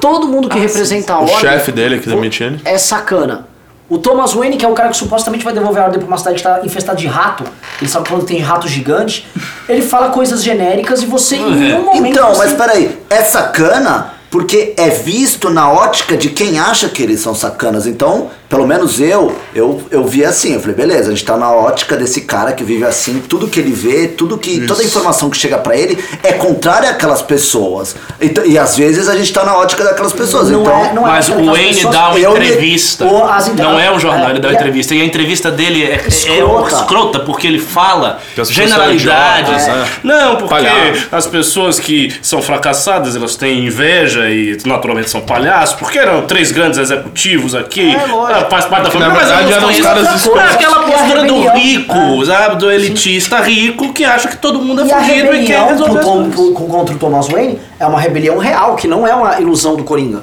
[0.00, 1.38] Todo mundo que representa a O ordem.
[1.40, 2.60] chefe dele que demite ele.
[2.64, 3.46] É sacana.
[3.88, 6.18] O Thomas Wayne, que é o cara que supostamente vai devolver a ordem pra uma
[6.18, 7.44] cidade que tá infestada de rato,
[7.80, 9.26] ele sabe quando tem rato gigante,
[9.66, 12.06] ele fala coisas genéricas e você em nenhum momento.
[12.06, 17.02] Então, você- mas peraí, é sacana porque é visto na ótica de quem acha que
[17.02, 17.86] eles são sacanas.
[17.86, 21.50] Então, pelo menos eu, eu, eu vi assim, eu falei, beleza, a gente tá na
[21.52, 24.66] ótica desse cara que vive assim, tudo que ele vê, tudo que.
[24.66, 27.94] toda a informação que chega pra ele é contrária àquelas pessoas.
[28.20, 30.48] Então, e às vezes a gente tá na ótica daquelas pessoas.
[30.50, 33.04] Não então, é- não é Mas o Wayne pessoas- dá uma eu me- entrevista.
[33.04, 34.94] Inter- Não é um jornal, é, ele dá uma a- entrevista.
[34.94, 36.74] E a entrevista dele é, é Escrota.
[36.74, 39.62] escrota, porque ele fala generalidades.
[39.62, 41.08] são idiotas, Não, porque Palhaço.
[41.12, 45.76] as pessoas que são fracassadas, elas têm inveja e naturalmente são palhaços.
[45.78, 48.37] Porque eram três grandes executivos aqui, É, lógico.
[48.40, 49.14] Ah, faz parte da família.
[49.14, 50.26] mas verdade, eram os caras.
[50.26, 52.56] É aquela postura do rico, sabe?
[52.56, 56.00] Do elitista rico que acha que todo mundo é E a fudido e quer resolver
[56.00, 59.76] pro pro- contra o Thomas Wayne é uma rebelião real, que não é uma ilusão
[59.76, 60.22] do Coringa.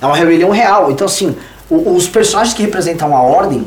[0.00, 0.90] É uma rebelião real.
[0.90, 1.34] Então, assim,
[1.70, 3.66] os personagens que representam a ordem,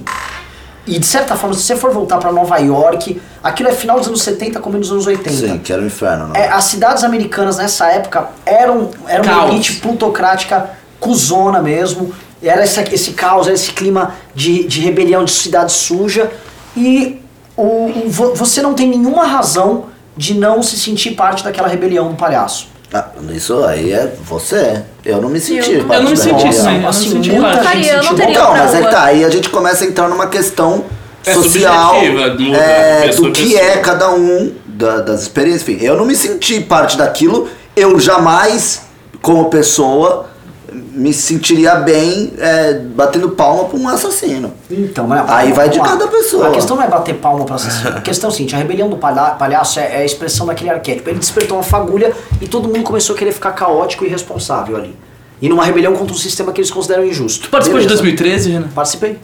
[0.88, 4.08] e de certa forma, se você for voltar pra Nova York, aquilo é final dos
[4.08, 5.30] anos 70, começo dos anos 80.
[5.30, 6.45] sim, que era o inferno, né?
[6.45, 12.12] É, as cidades americanas nessa época eram, eram uma elite plutocrática cuzona mesmo.
[12.41, 16.32] Era esse, esse caos, era esse clima de, de rebelião, de cidade suja.
[16.75, 17.21] E
[17.58, 22.10] o, o- vo- você não tem nenhuma razão de não se sentir parte daquela rebelião
[22.10, 22.67] do palhaço.
[22.93, 24.82] Ah, isso aí é você.
[25.06, 25.73] Eu não me senti.
[25.73, 26.63] Eu- parte eu não me da senti, rebelião.
[26.63, 26.75] sim.
[26.75, 27.78] Eu não assim, senti muita parte.
[27.84, 28.89] gente eu não teria pra mas é rua.
[28.89, 30.86] tá, aí a gente começa a entrar numa questão
[31.25, 33.62] É social muda, é, do que pessoa.
[33.62, 35.63] é cada um da- das experiências.
[35.69, 38.82] Enfim, eu não me senti parte daquilo, eu jamais,
[39.21, 40.29] como pessoa,
[40.74, 44.54] me sentiria bem é, batendo palma pra um assassino.
[44.70, 46.48] Então, mas, Aí vai de cada pessoa.
[46.48, 47.98] A questão não é bater palma pra assassino.
[47.98, 50.70] A questão é a seguinte, a rebelião do palha- palhaço é, é a expressão daquele
[50.70, 51.10] arquétipo.
[51.10, 54.96] Ele despertou uma fagulha e todo mundo começou a querer ficar caótico e irresponsável ali.
[55.42, 57.44] E numa rebelião contra um sistema que eles consideram injusto.
[57.46, 58.04] Tu participou de Beleza.
[58.04, 58.68] 2013, Renan?
[58.76, 59.18] Participei.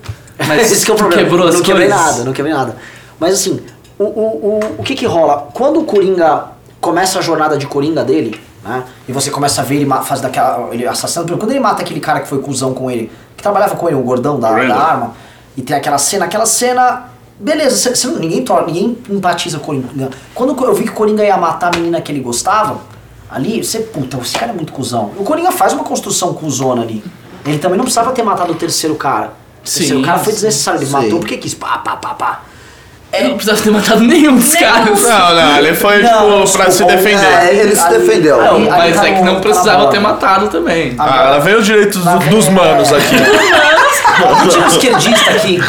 [0.48, 1.24] Mas Esse que é o problema.
[1.24, 2.06] quebrou as não quebrei coisas?
[2.06, 2.76] nada, não quebrei nada.
[3.20, 3.60] Mas assim,
[4.00, 5.50] o, o, o, o que que rola?
[5.54, 6.46] Quando o Coringa
[6.80, 8.84] começa a jornada de Coringa dele, né?
[9.08, 10.73] E você começa a ver ele fazer daquela.
[10.73, 11.28] ele assassinando.
[11.28, 13.88] por exemplo, Quando ele mata aquele cara que foi cuzão com ele, que trabalhava com
[13.88, 15.13] ele, o gordão da, da arma,
[15.56, 17.12] e tem aquela cena, aquela cena.
[17.39, 20.10] Beleza, cê- cê ninguém, torna, ninguém empatiza com o Coringa.
[20.34, 22.80] Quando eu vi que o Coringa ia matar a menina que ele gostava,
[23.30, 25.12] ali, você, puta, esse cara é muito cuzão.
[25.17, 27.04] O Coringa faz uma construção cuzona ali.
[27.45, 29.34] Ele também não precisava ter matado o terceiro cara.
[29.60, 30.91] O terceiro Sim, cara foi desnecessário, ele Sim.
[30.93, 31.54] matou porque quis.
[31.54, 32.41] Pá, pá, pá, pá.
[33.19, 35.01] Eu não precisava ter matado nenhum dos caras.
[35.01, 37.25] Não, não, ele foi Não, tipo pra se desculpa, defender.
[37.25, 38.41] É, ele se defendeu.
[38.41, 40.95] ali Mas tá é que não tá precisava ter matado também.
[40.97, 43.15] Ah, ela veio os direitos do- dos manos aqui.
[44.19, 45.60] Não tinha um esquerdista aqui.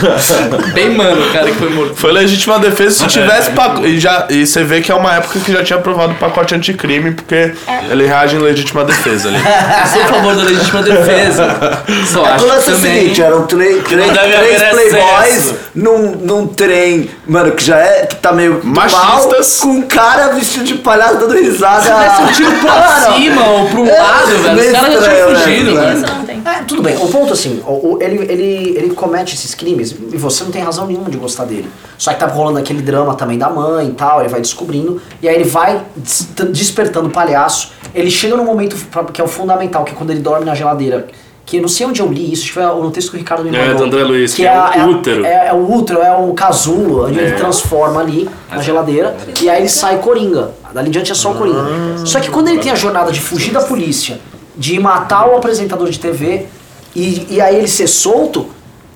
[0.73, 1.95] Bem mano, o cara que foi morto.
[1.97, 3.81] Foi legítima defesa se tivesse pac...
[3.85, 6.55] e, já, e você vê que é uma época que já tinha aprovado o pacote
[6.55, 7.53] anticrime, porque
[7.91, 9.39] ele reage em legítima defesa ali.
[9.39, 11.83] Eu sou a favor da legítima defesa.
[12.13, 12.99] Só É acho que esse também...
[13.01, 15.55] seguinte, eram três, três, deve três haver playboys excesso.
[15.75, 19.05] num, num trem, mano, que já é, que tá meio Machistas.
[19.05, 19.31] mal,
[19.63, 21.83] com um cara vestido de palhaço dando risada.
[21.83, 24.61] tivesse um tiro pra Mano, cima ou pra um é lado, velho.
[24.61, 26.27] Os caras já tinham né, fugido, velho?
[26.27, 26.43] tem.
[26.47, 26.97] É, tudo bem.
[26.97, 30.63] O ponto assim, o, o- ele, ele, ele comete esses crimes e você não tem
[30.63, 31.69] razão nenhuma de gostar dele.
[31.99, 35.29] Só que tá rolando aquele drama também da mãe e tal, ele vai descobrindo, e
[35.29, 37.73] aí ele vai des- despertando o palhaço.
[37.95, 38.77] Ele chega num momento
[39.13, 41.07] que é o fundamental, que é quando ele dorme na geladeira.
[41.45, 43.45] Que eu não sei onde eu li isso, que foi no texto que o Ricardo
[43.45, 43.77] me É, mandou.
[43.79, 45.25] do André Luiz, que é a- o útero.
[45.25, 49.61] É, é o útero, é um casulo, onde ele transforma ali na geladeira, e aí
[49.61, 50.51] ele sai coringa.
[50.75, 51.65] Dali em diante é só o coringa.
[52.05, 54.19] Só que quando ele tem a jornada de fugir da polícia,
[54.57, 56.47] de matar o apresentador de TV,
[56.97, 58.47] e, e aí ele ser solto,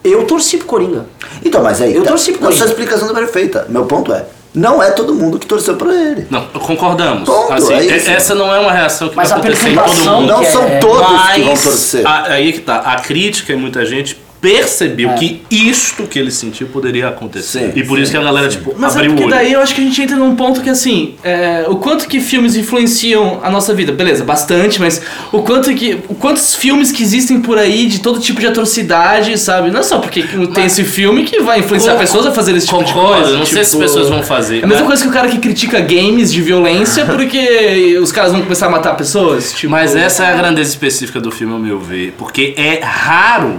[0.02, 1.06] eu torci pro Coringa.
[1.44, 3.66] Então, mas aí, Eu tá, torci pro a sua explicação tá perfeita.
[3.68, 6.26] Meu ponto é, não é todo mundo que torceu pra ele.
[6.30, 7.24] Não, concordamos.
[7.28, 8.10] Ponto, Assim, é e- isso.
[8.10, 10.26] essa não é uma reação que Mas vai a acontecer em todo mundo.
[10.26, 12.06] Não que são é- todos que vão Mas, torcer.
[12.06, 12.76] a- aí que tá.
[12.78, 15.14] A crítica e muita gente percebeu É.
[15.14, 17.72] que isto que ele sentiu poderia acontecer.
[17.72, 19.34] Sim, e por isso que a galera, tipo, Mas é abriu o porque olho.
[19.34, 22.20] daí eu acho que a gente entra num ponto que assim, é, o quanto que
[22.20, 25.98] filmes influenciam a nossa vida, beleza, bastante, mas o quanto que.
[26.08, 29.70] O quantos filmes que existem por aí de todo tipo de atrocidade, sabe?
[29.70, 30.22] Não é só porque
[30.54, 33.38] tem esse filme que vai influenciar Com- pessoas a fazer esse tipo de Concordo, coisa.
[33.38, 34.60] não sei se tipo- as pessoas vão fazer.
[34.60, 34.86] É a mesma né?
[34.86, 38.70] coisa que o cara que critica games de violência porque os caras vão começar a
[38.70, 39.52] matar pessoas.
[39.52, 42.14] Tipo, Mas essa é a grandeza específica do filme, ao meu ver.
[42.18, 43.58] Porque é raro,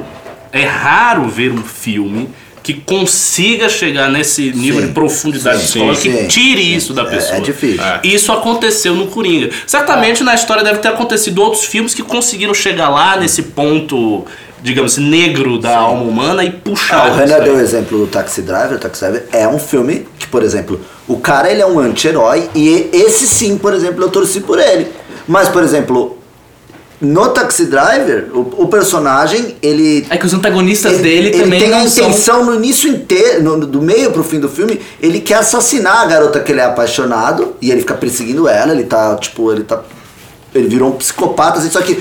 [0.52, 2.30] é raro ver um filme
[2.64, 4.88] que consiga chegar nesse nível Sim.
[4.88, 6.76] de profundidade Sim, psicológica sim, que tire sim.
[6.76, 7.38] isso da É- pessoa.
[7.38, 7.84] é difícil.
[7.84, 8.00] É.
[8.04, 9.50] Isso aconteceu no Coringa.
[9.66, 14.26] Certamente na história deve ter acontecido outros filmes que conseguiram chegar lá nesse ponto,
[14.62, 17.08] digamos assim, negro da alma humana e puxar.
[17.08, 18.74] Ah, o Renan deu o exemplo do Taxi Driver.
[18.78, 22.48] O Taxi Driver é um filme que, por exemplo, o cara ele é um anti-herói
[22.54, 24.86] e esse sim, por exemplo, eu torci por ele.
[25.28, 26.21] Mas, por exemplo,
[27.02, 30.06] no Taxi Driver, o, o personagem, ele...
[30.10, 32.04] É que os antagonistas ele, dele ele também tem a não são.
[32.08, 36.06] intenção no início inteiro, no- do meio pro fim do filme, ele quer assassinar a
[36.06, 39.82] garota que ele é apaixonado e ele fica perseguindo ela, ele tá, tipo, ele tá...
[40.54, 41.98] Ele virou um psicopata, assim, só que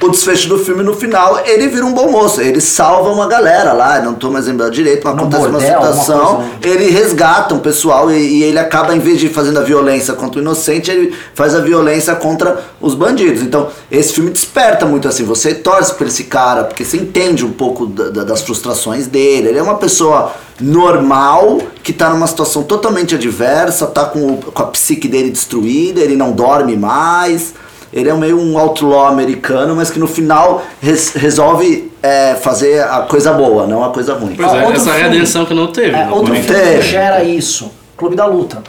[0.00, 2.40] o desfecho do filme no final, ele vira um bom moço.
[2.40, 5.92] Ele salva uma galera lá, não tô mais lembrando direito, mas No acontece bordel, uma
[5.92, 6.38] situação.
[6.38, 6.50] né?
[6.62, 10.38] Ele resgata um pessoal e, e ele acaba, em vez de fazendo a violência contra
[10.38, 13.42] o inocente, ele faz a violência contra os bandidos.
[13.42, 15.24] Então, esse filme desperta muito assim.
[15.24, 19.48] Você torce por esse cara, porque você entende um pouco da- da- das frustrações dele.
[19.48, 24.62] Ele é uma pessoa normal que tá numa situação totalmente adversa, tá com, o- com
[24.62, 27.54] a psique dele destruída, ele não dorme mais.
[27.92, 33.00] Ele é meio um outlaw americano, mas que no final res- resolve é, fazer a
[33.00, 34.34] coisa boa, não a coisa ruim.
[34.36, 35.08] Pois é, outro essa filme.
[35.10, 35.96] redenção que não teve.
[35.96, 36.46] É, no outro filme
[36.78, 37.70] que gera isso.
[37.96, 38.62] Clube da Luta.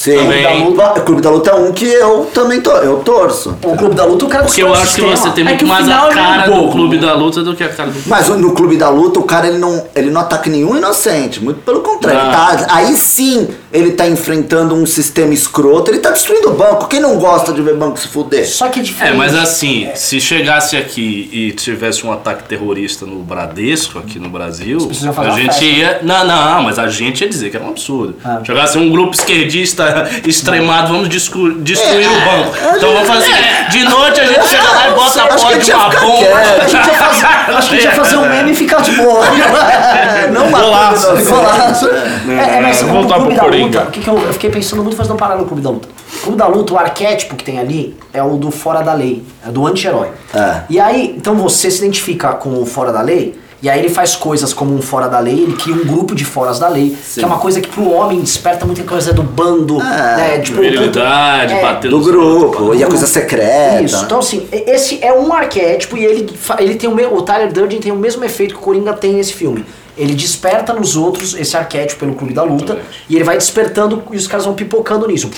[0.00, 0.42] Sim, Também.
[0.62, 3.54] Clube da Luta, Clube da Luta é um que eu também to, eu torço.
[3.62, 5.64] O Clube da Luta, o cara Porque eu o acho que você tem É muito
[5.66, 6.68] o mais a é cara do.
[6.70, 9.46] Clube da Luta do que a cara do Mas no Clube da Luta, o cara
[9.48, 12.18] ele não, ele não ataca nenhum inocente, muito pelo contrário.
[12.30, 16.88] Tá- aí sim ele tá enfrentando um sistema escroto, ele tá destruindo o banco.
[16.88, 18.48] Quem não gosta de ver banco se fuder?
[18.48, 19.16] Só que é É, diferente.
[19.18, 24.78] mas assim, se chegasse aqui e tivesse um ataque terrorista no Bradesco, aqui no Brasil,
[25.18, 25.64] a gente festa.
[25.64, 26.00] ia.
[26.02, 28.16] Não, não, mas a gente ia dizer que era um absurdo.
[28.24, 28.40] Ah.
[28.44, 29.89] Chegasse um grupo esquerdista
[30.26, 32.76] extremado, vamos destruir É, o banco.
[32.76, 35.42] Então vamos fazer assim, de noite a gente chega lá e bota a Acho que
[35.42, 36.36] porra a de gente ia uma bomba.
[36.36, 38.92] A gente ia fazer, acho que a gente ia fazer um meme e ficar de
[38.92, 39.24] boa.
[39.26, 41.06] É, não Golaço.
[41.06, 41.88] matando Golaço.
[41.88, 43.78] É, é, mas voltar Clube pro da Coringa.
[43.78, 45.62] Luta, o que, que eu, eu fiquei pensando muito fazendo um paralelo com o Clube
[45.62, 45.88] da Luta.
[46.14, 49.24] O Clube da Luta, o arquétipo que tem ali é o do fora da lei,
[49.46, 50.08] é do anti-herói.
[50.34, 50.62] É.
[50.68, 54.16] E aí, então você se identifica com o fora da lei, e aí ele faz
[54.16, 57.22] coisas como um fora da lei, ele cria um grupo de foras da lei, que
[57.22, 60.38] é uma coisa que pro homem desperta muita coisa do bando, né?
[60.38, 63.12] Tipo, Virilidade, é, bater Do grupo, e a coisa Isso.
[63.12, 64.02] secreta.
[64.02, 67.16] Então, assim, esse é um arquétipo e ele, ele tem o mesmo.
[67.16, 69.64] O Tyler Durden tem o mesmo efeito que o Coringa tem nesse filme.
[69.96, 74.16] Ele desperta nos outros esse arquétipo pelo Clube da Luta e ele vai despertando e
[74.16, 75.28] os caras vão pipocando nisso.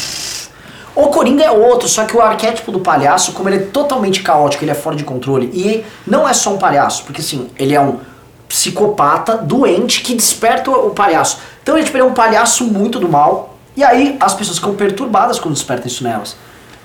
[0.94, 4.62] O Coringa é outro, só que o arquétipo do palhaço, como ele é totalmente caótico,
[4.62, 7.80] ele é fora de controle, e não é só um palhaço, porque assim, ele é
[7.80, 7.98] um
[8.52, 11.38] psicopata doente que desperta o palhaço.
[11.62, 14.74] Então ele, tipo, ele é um palhaço muito do mal, e aí as pessoas ficam
[14.74, 16.36] perturbadas quando desperta isso nelas.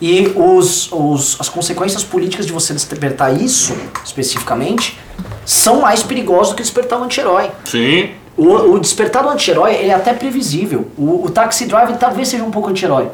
[0.02, 3.76] E os, os, as consequências políticas de você despertar isso,
[4.06, 4.98] especificamente,
[5.46, 7.52] são mais perigosas do que despertar um anti-herói.
[7.66, 8.12] Sim.
[8.38, 10.88] O, o despertar do anti-herói ele é até previsível.
[10.98, 13.10] O, o Taxi Driver talvez seja um pouco anti-herói.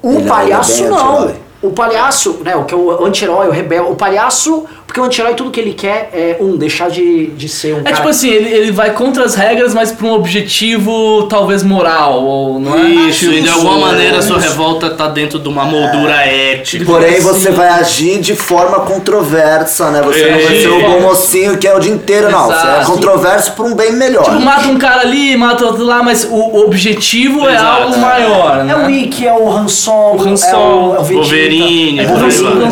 [0.00, 1.46] O Ele é- palhaço é não.
[1.62, 5.34] O palhaço, né, o que é o anti-herói, o rebelde, o palhaço, porque o anti-herói
[5.34, 7.96] tudo que ele quer é, um, deixar de, de ser um É cara...
[7.96, 12.58] tipo assim, ele, ele vai contra as regras, mas pra um objetivo talvez moral, ou
[12.58, 12.88] não é?
[12.88, 16.86] Isso, e de alguma é, maneira a sua revolta tá dentro de uma moldura ética.
[16.86, 20.00] Porém, você vai agir de forma controversa, né?
[20.00, 22.46] Você não vai ser o bom mocinho que é o dia inteiro, não.
[22.46, 22.92] Você é Exato.
[22.92, 24.24] controverso por um bem melhor.
[24.24, 27.82] Tipo, mata um cara ali, mata outro lá, mas o, o objetivo é Exato.
[27.82, 28.76] algo maior, É né?
[28.76, 31.20] o Ikki, é o Han Solo, O Han é Solo, o, é o Vegeta.
[31.20, 32.64] Wolverine, é o Han Solo, vai.
[32.64, 32.70] Han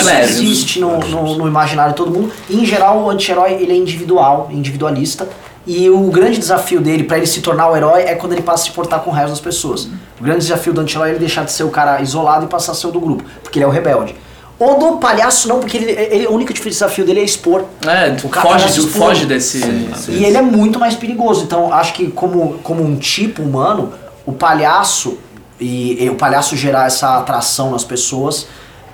[0.00, 2.32] Solo, existe no, no, no imaginário de todo mundo.
[2.48, 5.28] E, em geral, o anti-herói ele é individual, individualista.
[5.66, 8.64] E o grande desafio dele pra ele se tornar o herói é quando ele passa
[8.64, 9.88] a se portar com o resto das pessoas.
[10.20, 12.72] O grande desafio do anti-herói é ele deixar de ser o cara isolado e passar
[12.72, 14.14] a ser o do grupo, porque ele é o rebelde.
[14.58, 17.64] O do palhaço não, porque ele, ele, o único desafio dele é expor.
[17.84, 19.60] É, O cara foge, foge desse.
[20.08, 21.42] E ele é muito mais perigoso.
[21.44, 23.92] Então, acho que como, como um tipo humano,
[24.24, 25.18] o palhaço
[25.60, 28.46] e, e o palhaço gerar essa atração nas pessoas,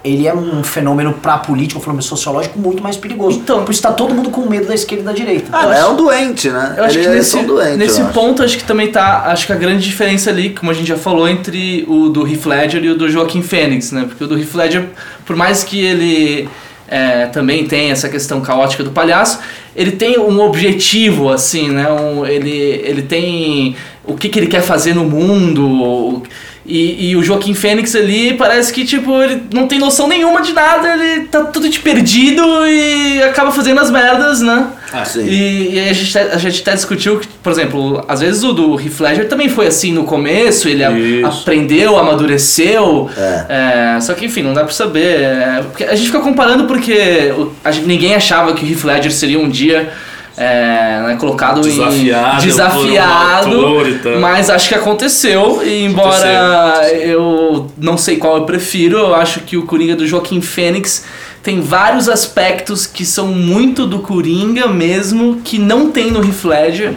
[0.04, 3.38] ele é um fenômeno pra política, um fenômeno sociológico muito mais perigoso.
[3.38, 5.48] Então- por isso tá todo mundo com medo da esquerda e da direita.
[5.52, 6.74] Ah, é um doente, né?
[6.76, 8.14] Eu acho Ele que é nesse, um doente, nesse eu acho.
[8.14, 9.24] ponto, acho que também tá.
[9.26, 12.46] Acho que a grande diferença ali, como a gente já falou, entre o do Heath
[12.46, 14.04] Ledger e o do Joaquim Fênix, né?
[14.08, 14.86] Porque o do Heath Ledger,
[15.24, 16.48] por mais que ele
[16.88, 19.38] é, também tenha essa questão caótica do palhaço,
[19.74, 21.90] ele tem um objetivo, assim, né?
[21.90, 25.64] Um, ele, ele tem o que, que ele quer fazer no mundo.
[25.66, 26.22] o-
[26.64, 30.52] E, e o Joaquim Fênix ali parece que, tipo, ele não tem noção nenhuma de
[30.52, 34.68] nada, ele tá tudo de perdido e acaba fazendo as merdas, né?
[35.04, 35.26] Sim.
[35.26, 38.52] E, e a, gente, até- a gente até discutiu que, por exemplo, às vezes o
[38.52, 40.92] do Heath Ledger também foi assim no começo, ele a-
[41.26, 43.10] aprendeu, amadureceu.
[43.16, 43.94] É.
[43.96, 45.20] É, só que, enfim, não dá pra saber.
[45.20, 48.84] é, porque a gente fica comparando porque o- a gente- ninguém achava que o Heath
[48.84, 49.92] Ledger seria um dia.
[50.36, 57.98] É, né, colocado Desafiado em desafiado, um mas acho que aconteceu e embora eu não
[57.98, 61.04] sei qual eu prefiro, eu acho que o Coringa do Joaquim Fênix
[61.42, 66.94] tem vários aspectos que são muito do Coringa mesmo, que não tem no Heath Ledger.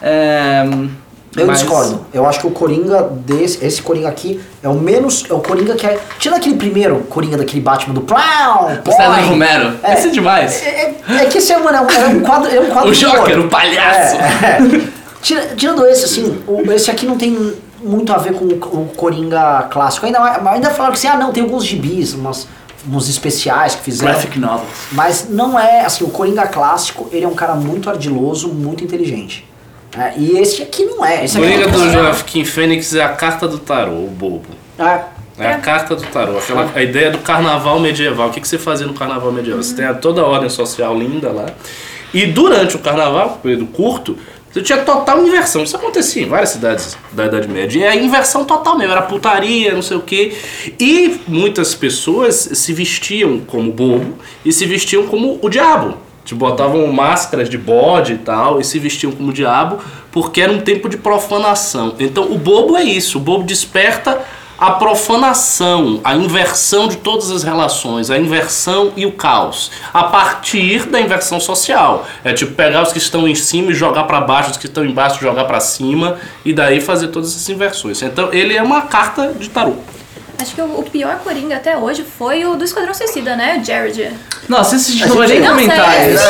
[0.00, 0.64] É,
[1.36, 2.04] Eu mas- discordo.
[2.12, 5.74] Eu acho que o Coringa desse, esse Coringa aqui é o menos, é o Coringa
[5.74, 9.28] que é, tira aquele primeiro Coringa daquele Batman do Plow, Stanley boing.
[9.30, 9.74] Romero.
[9.82, 9.94] É.
[9.94, 10.62] Esse é demais.
[10.62, 11.86] É, é- é que esse é, mano, é um,
[12.18, 14.16] é quadro, é um quadro O Joker, o palhaço.
[14.16, 14.88] É, é.
[15.22, 18.90] Tira- tirando esse, assim, o- esse aqui não tem muito a ver com o, o
[18.96, 20.04] Coringa clássico.
[20.06, 20.20] Ainda,
[20.50, 22.46] ainda falaram que assim, ah não, tem alguns gibis, umas
[22.92, 24.12] uns especiais que fizeram.
[24.12, 24.68] Graphic novels.
[24.90, 29.48] Mas não é, assim, o Coringa clássico, ele é um cara muito ardiloso, muito inteligente.
[29.96, 31.24] É, e esse aqui não é.
[31.24, 34.46] Esse Coringa é do Joaquim Fênix é a carta do tarô, o bobo.
[34.78, 35.00] É,
[35.38, 38.28] É a carta do tarô, aquela, a ideia do carnaval medieval.
[38.28, 39.62] O que, que você fazia no carnaval medieval?
[39.62, 41.46] Você tem a- toda a ordem social linda lá.
[42.12, 44.16] E durante o carnaval, período curto,
[44.50, 45.62] você tinha total inversão.
[45.62, 47.78] Isso acontecia em várias cidades da Idade Média.
[47.78, 50.34] E é inversão total mesmo, era putaria, não sei o quê.
[50.78, 55.96] E muitas pessoas se vestiam como bobo e se vestiam como o diabo.
[56.24, 59.78] Tipo, botavam máscaras de bode e tal, e se vestiam como diabo,
[60.10, 61.94] porque era um tempo de profanação.
[61.98, 64.20] Então o bobo é isso, o bobo desperta
[64.62, 70.86] a profanação, a inversão de todas as relações, a inversão e o caos, a partir
[70.86, 72.06] da inversão social.
[72.22, 74.84] É tipo pegar os que estão em cima e jogar para baixo, os que estão
[74.84, 78.00] embaixo jogar para cima, e daí fazer todas essas inversões.
[78.02, 79.74] Então ele é uma carta de tarô.
[80.42, 83.58] Acho que o, pior Coringa até hoje foi o do Esquadrão Suicida, né?
[83.60, 84.12] O Jared.
[84.48, 86.14] Nossa, esse não vai nem Não, comentar sério.
[86.16, 86.24] isso.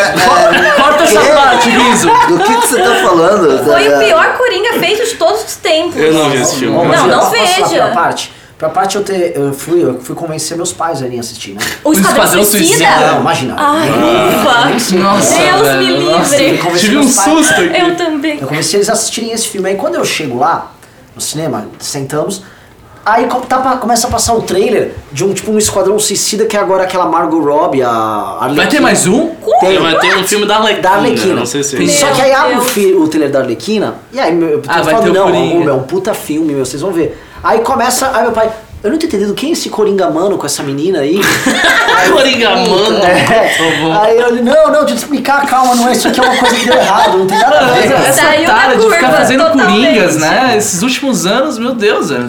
[0.77, 2.09] Corta essa parte, Guizo.
[2.29, 3.65] Do que, que você tá falando?
[3.65, 5.97] Foi É, o pior Coringa feito de todos os tempos.
[5.97, 6.77] Eu não vi esse filme.
[6.77, 7.67] Não, não falar veja.
[7.69, 11.19] Pra parte, pra parte eu, ter, eu, fui, eu fui convencer meus pais a irem
[11.19, 11.61] assistir, né?
[11.83, 12.77] O Esquadrão Esquadrão Suicida?
[12.77, 13.07] Suicida.
[13.13, 13.57] Não, imagina.
[13.59, 14.97] Ai, ufa.
[14.99, 16.59] Nossa, Deus velho, me nossa, livre.
[16.59, 17.81] Convenci Tive um susto aqui.
[17.81, 18.39] Eu também.
[18.41, 19.71] Eu comecei eles a assistirem esse filme.
[19.71, 20.71] Aí quando eu chego lá,
[21.15, 22.43] no cinema, sentamos,
[23.05, 26.57] aí tá pra- começa a passar o trailer de um tipo um esquadrão suicida que
[26.57, 28.55] é agora aquela Margot Robbie, a Arlequina.
[28.63, 29.31] Vai ter mais um?
[29.61, 29.79] Tem.
[29.79, 30.83] Vai ter um filme da Arlequina.
[30.83, 31.35] Da Arlequina.
[31.35, 34.35] Não sei se Meu Só que aí abre o, o trailer da Arlequina, e aí
[34.35, 35.71] meu, Ah, vai falando, ter o não, Coringa.
[35.71, 37.21] é um puta filme, meu, vocês vão ver.
[37.43, 38.51] Aí começa, aí meu pai,
[38.85, 41.21] eu não tô entendendo quem é esse Coringa mano com essa menina aí.
[42.13, 42.99] Coringa, mano.
[42.99, 43.49] É.
[43.57, 44.01] Favor.
[44.01, 46.37] Aí eu, não, não, deixa eu te explicar, calma, não é isso aqui é uma
[46.37, 47.93] coisa que deu errado, não tem nada a ver.
[47.93, 49.87] Essa, essa tara de ficar fazendo totalmente.
[49.87, 50.55] coringas, né?
[50.57, 52.27] Esses últimos anos, meu Deus, é,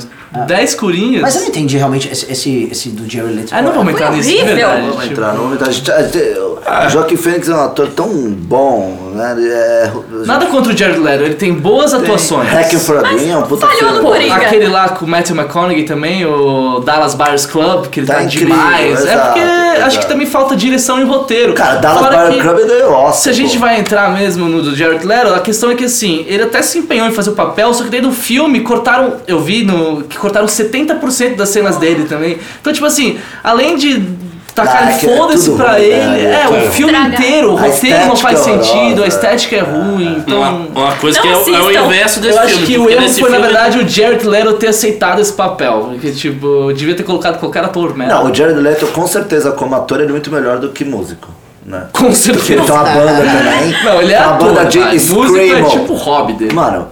[0.47, 1.21] 10 coringas.
[1.21, 3.49] Mas eu não entendi realmente esse, esse, esse do Jerry Leto.
[3.53, 4.55] Ah, não vamos entrar nisso, horrível.
[4.55, 4.81] verdade.
[4.81, 8.09] Vamos tipo, entrar no a gente, a gente- O Joaquim Fênix é um ator tão
[8.31, 9.33] bom, né?
[9.37, 9.91] Ele é.
[10.25, 12.49] Nada contra o Jared Leto, ele tem boas atuações.
[12.51, 14.31] Hacking for a Dream é um puta filme.
[14.31, 18.23] Aquele lá com o Matthew McConaughey também, o Dallas Buyers Club, que ele tá, Tá
[18.23, 18.99] incrível, demais.
[19.05, 19.99] é exato, porque acho exato.
[19.99, 21.53] que também falta direção e roteiro.
[21.53, 23.13] Cara, Dallas Fora Buyer que- Club é do Oscar.
[23.13, 23.59] Se a gente pô.
[23.59, 26.77] vai entrar mesmo no do Jared Leto, a questão é que assim, ele até se
[26.79, 30.17] empenhou em fazer o papel, só que daí no filme cortaram, eu vi no que
[30.17, 32.37] cortaram 70% das cenas dele também.
[32.61, 33.99] Então, tipo assim, além de
[34.55, 35.95] tacar Ah, é que é foda-se pra ruim, ele,
[36.27, 36.33] né?
[36.43, 36.57] é, Tudo.
[36.57, 37.15] o filme Estraga.
[37.15, 40.37] inteiro, o A roteiro não faz é sentido, a estética é ruim, então...
[40.39, 41.85] Uma, uma coisa Não que é, o- é o assistam.
[41.85, 42.65] inverso desse Eu acho filme.
[42.67, 45.89] que o erro foi, na filme- verdade, o Jared Leto ter aceitado esse papel.
[45.91, 48.13] Porque, tipo, devia ter colocado qualquer ator merda.
[48.15, 51.29] Não, o Jared Leto, com certeza, como ator, ele é muito melhor do que músico.
[51.65, 51.85] Né?
[51.93, 52.45] Com Ele certeza.
[52.63, 53.83] tem uma banda também.
[53.85, 54.79] Não, ele é uma ator, banda de.
[54.79, 55.69] Música é Screamo.
[55.69, 56.53] tipo o hobby dele.
[56.53, 56.87] Mano,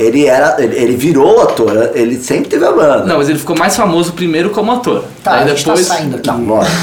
[0.00, 0.56] ele era.
[0.58, 3.04] Ele, ele virou ator, ele sempre teve a banda.
[3.04, 5.04] Não, mas ele ficou mais famoso primeiro como ator.
[5.22, 5.86] Tá, Aí a gente depois...
[5.86, 6.30] tá saindo aqui.
[6.30, 6.76] Lógico.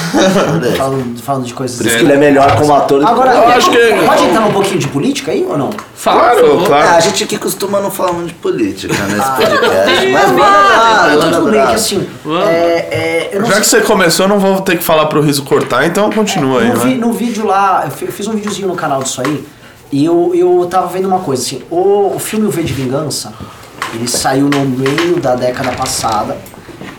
[0.60, 0.76] Beleza.
[0.78, 3.32] falando, falando de coisas Por isso que ele é melhor como ator do que Agora,
[3.32, 5.70] como- Eu acho que- pode entrar um pouquinho de política aí ou não?
[5.96, 6.88] Fala, Claro, claro.
[6.88, 10.08] É, a gente aqui costuma não falar muito de política nesse Ah, podcast.
[10.12, 11.74] mas manda lá, tudo bem, que lá.
[11.74, 12.08] assim,
[12.48, 15.44] é, é, eu Já que você começou, eu não vou ter que falar pro Riso
[15.44, 16.96] cortar, então continua aí, no, vi- né?
[16.98, 19.44] no vídeo lá, eu eu fiz um videozinho no canal disso aí,
[19.92, 23.34] e eu, eu tava vendo uma coisa, assim, o, o filme O V de Vingança,
[23.94, 26.38] ele saiu no meio da década passada,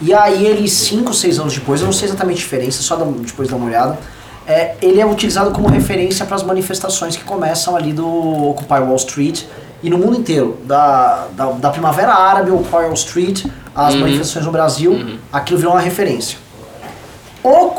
[0.01, 3.49] e aí ele, 5, 6 anos depois, eu não sei exatamente a diferença, só depois
[3.49, 3.99] dá uma olhada,
[4.47, 8.07] é, ele é utilizado como referência para as manifestações que começam ali do
[8.51, 9.45] Occupy Wall Street
[9.83, 14.53] e no mundo inteiro, da, da, da Primavera Árabe, Occupy Wall Street, as manifestações no
[14.53, 16.39] Brasil, aquilo virou uma referência.
[17.43, 17.75] O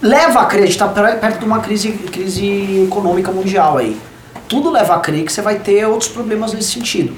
[0.00, 3.96] leva a crer, a gente está perto de uma crise, crise econômica mundial aí.
[4.48, 7.14] Tudo leva a crer que você vai ter outros problemas nesse sentido.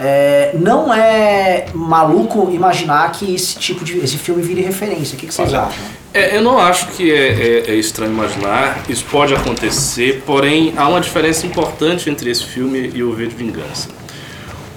[0.00, 5.16] É, não é maluco imaginar que esse tipo de esse filme vire referência.
[5.16, 5.84] O que, que vocês Olha, acham?
[6.14, 10.86] É, eu não acho que é, é- é estranho imaginar, isso pode acontecer, porém há
[10.88, 13.88] uma diferença importante entre esse filme e o V de Vingança.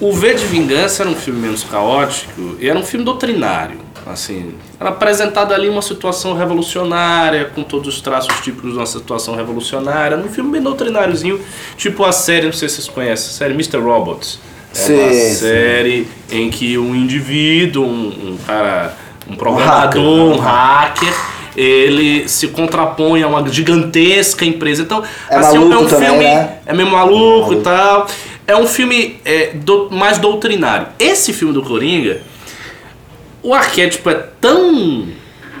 [0.00, 3.78] O V de Vingança era um filme menos caótico e era um filme doutrinário.
[4.06, 9.36] Assim, era apresentado ali uma situação revolucionária, com todos os traços típicos de uma situação
[9.36, 10.16] revolucionária.
[10.16, 11.40] Era um filme bem doutrináriozinho,
[11.76, 13.78] tipo a série, não sei se vocês conhecem, a série Mr.
[13.78, 14.40] Robots.
[14.74, 15.34] É uma Sim, sim.
[15.36, 18.96] série em que um indivíduo, um, um cara,
[19.30, 21.14] um programador, hacker, um hacker,
[21.54, 24.82] ele se contrapõe a uma gigantesca empresa.
[24.82, 26.24] Então, É assim, maluco um também, filme.
[26.24, 26.56] né?
[26.66, 28.06] É meio maluco e tal.
[28.46, 30.86] É um filme é, do- mais doutrinário.
[30.98, 32.22] Esse filme do Coringa,
[33.42, 35.08] o arquétipo é tão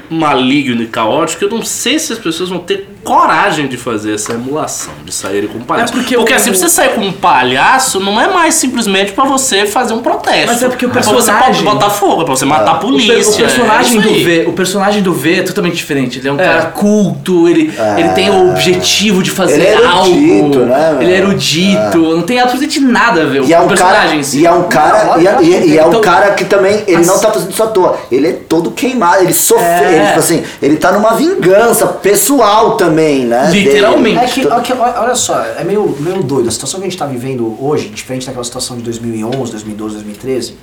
[0.08, 4.14] maligno e caótico que eu não sei se as pessoas vão ter coragem de fazer
[4.14, 5.92] essa emulação, de sair com um palhaço.
[5.92, 9.12] É porque porque o- assim, pra você sair com um palhaço, não é mais simplesmente
[9.12, 10.46] pra você fazer um protesto.
[10.46, 12.78] Mas é porque o pra você personagem- botar fogo, é pra você matar a O,
[12.80, 13.32] per- polícia.
[13.32, 14.12] o personagem é do.
[14.24, 16.18] V, o personagem do V é totalmente diferente.
[16.18, 20.08] Ele é um cara culto, ele, ele tem o objetivo de fazer Ele é algo.
[20.08, 23.42] erudito, né, Ele é erudito, não tem absolutamente nada a ver.
[23.44, 24.40] E é o um cara, personagem em si.
[24.40, 26.44] e é um cara, Não, e é, e é- e é um então- cara que
[26.44, 27.98] também ele As- não tá fazendo isso à toa.
[28.10, 29.94] Ele é todo queimado, ele sofreu, É.
[29.96, 32.91] ele, tipo assim, ele tá numa vingança pessoal também,
[33.24, 33.50] né?
[33.50, 34.18] Literalmente.
[34.18, 36.48] É que, olha que- olha só, é meio, meio doido.
[36.48, 40.56] A situação que a gente está vivendo hoje, diferente daquela situação de 2011, 2012, 2013,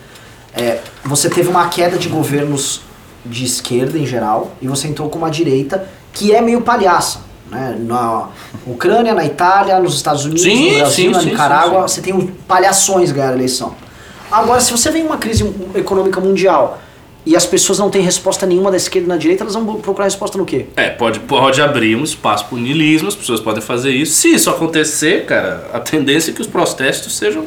[0.56, 2.82] é, você teve uma queda de governos
[3.26, 7.20] de esquerda em geral e você entrou com uma direita que é meio palhaça.
[7.52, 7.76] Né?
[7.80, 8.30] Na
[8.66, 12.28] Ucrânia, na Itália, nos Estados Unidos, Sim, no Brasil, sim, na Nicarágua, sim, você tem
[12.48, 13.76] palhações ganhar a eleição.
[14.32, 16.80] Agora, se você vem uma crise econômica mundial
[17.30, 20.06] e as pessoas não têm resposta nenhuma da esquerda e da direita, elas vão procurar
[20.06, 20.66] resposta no quê?
[20.76, 24.14] É, pode, pode abrir um espaço pro niilismo, as pessoas podem fazer isso.
[24.14, 27.46] Se isso acontecer, cara, a tendência é que os protestos sejam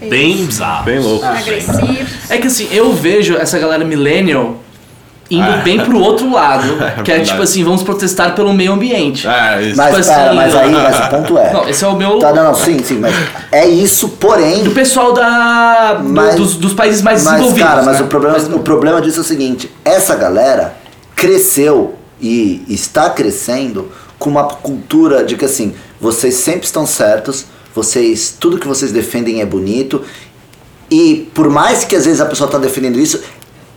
[0.00, 0.84] bem bizarros.
[0.84, 1.24] Bem louco.
[1.24, 2.06] Agressivo.
[2.30, 4.62] É que assim, eu vejo essa galera millennial
[5.30, 6.66] indo bem pro outro lado.
[7.04, 9.26] que é tipo assim, vamos protestar pelo meio ambiente.
[9.26, 9.76] É, isso.
[9.76, 11.52] Mas, Tipo pera, assim, mas aí, mas o ponto é.
[11.52, 12.18] Não, esse é o meu.
[12.18, 13.14] Tá, não, não, sim, sim, mas
[13.50, 14.62] é isso, porém.
[14.64, 16.00] Do pessoal da.
[16.02, 17.68] Mas- dos, dos países mais Mas, desenvolvidos.
[17.68, 18.04] cara, mas né?
[18.04, 20.74] o problema, o problema disso é o seguinte: essa galera
[21.14, 28.34] cresceu e está crescendo com uma cultura de que assim, vocês sempre estão certos, vocês,
[28.38, 30.02] tudo que vocês defendem é bonito,
[30.90, 33.20] e por mais que às vezes a pessoa está defendendo isso,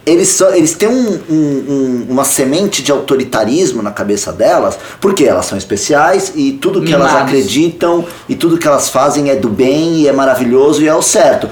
[0.09, 1.35] eles, só, eles têm um- um-
[1.69, 6.93] um- uma semente de autoritarismo na cabeça delas, porque elas são especiais e tudo que
[6.93, 10.95] elas acreditam e tudo que elas fazem é do bem e é maravilhoso e é
[10.95, 11.49] o certo.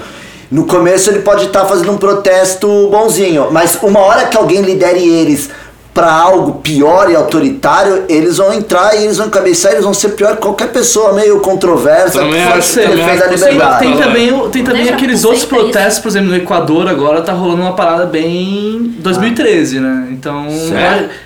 [0.50, 5.06] No começo ele pode estar fazendo um protesto bonzinho, mas uma hora que alguém lidere
[5.06, 5.50] eles
[5.98, 10.10] para algo pior e autoritário, eles vão entrar e eles vão encabeçar, eles vão ser
[10.10, 13.78] pior que qualquer pessoa meio controversa Também que acho- também defende a Tem, liberdade.
[13.80, 15.72] tem também, tem também aqueles outros aceitar isso.
[15.72, 20.06] protestos, por exemplo, no Equador agora tá rolando uma parada bem 2013, né?
[20.12, 20.46] Então,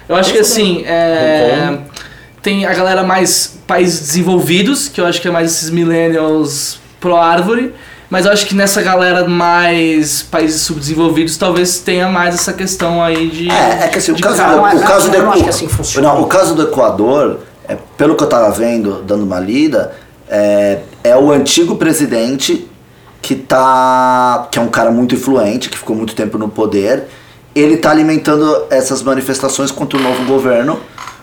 [0.08, 1.76] eu acho que assim, é,
[2.40, 7.14] tem a galera mais países desenvolvidos, que eu acho que é mais esses millennials pro
[7.14, 7.74] árvore,
[8.12, 13.30] mas eu acho que nessa galera mais países subdesenvolvidos talvez tenha mais essa questão aí
[13.30, 14.50] de É, é que assim, o caso, cara.
[14.50, 16.08] do, não é- o caso eu do não que assim funciona.
[16.08, 19.94] Não, o caso do Equador, é, pelo que eu tava vendo, dando uma lida,
[20.28, 22.68] é, é o antigo presidente
[23.22, 24.46] que tá.
[24.50, 27.04] que é um cara muito influente, que ficou muito tempo no poder.
[27.54, 30.78] Ele tá alimentando essas manifestações contra o novo governo,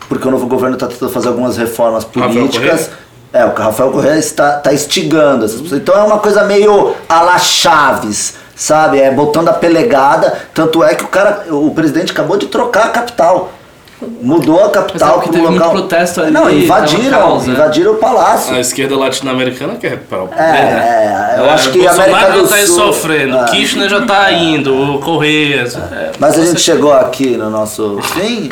[0.07, 2.87] porque o novo governo tá tentando fazer algumas reformas políticas.
[2.87, 3.08] Correa?
[3.31, 5.81] É, o Rafael Correa está tá instigando essas pessoas.
[5.81, 8.99] Então é uma coisa meio a la Chaves, sabe?
[8.99, 10.33] É botando a pelegada.
[10.53, 13.51] Tanto é que o cara, o presidente acabou de trocar a capital.
[14.21, 15.71] Mudou a é capital pro teve muito local.
[15.71, 17.53] protesto ali, Não, invadiram, caos, né?
[17.53, 18.55] invadiram o palácio.
[18.55, 21.35] A esquerda latino-americana quer recuperar o poder, É, né?
[21.35, 23.45] é, eu acho que a Bolsonaro América do já tá aí Sul- sofrendo, É.
[23.45, 25.67] Kirchner já tá indo, o Correia.
[25.91, 28.49] é, Mas a gente chegou aqui no nosso fim.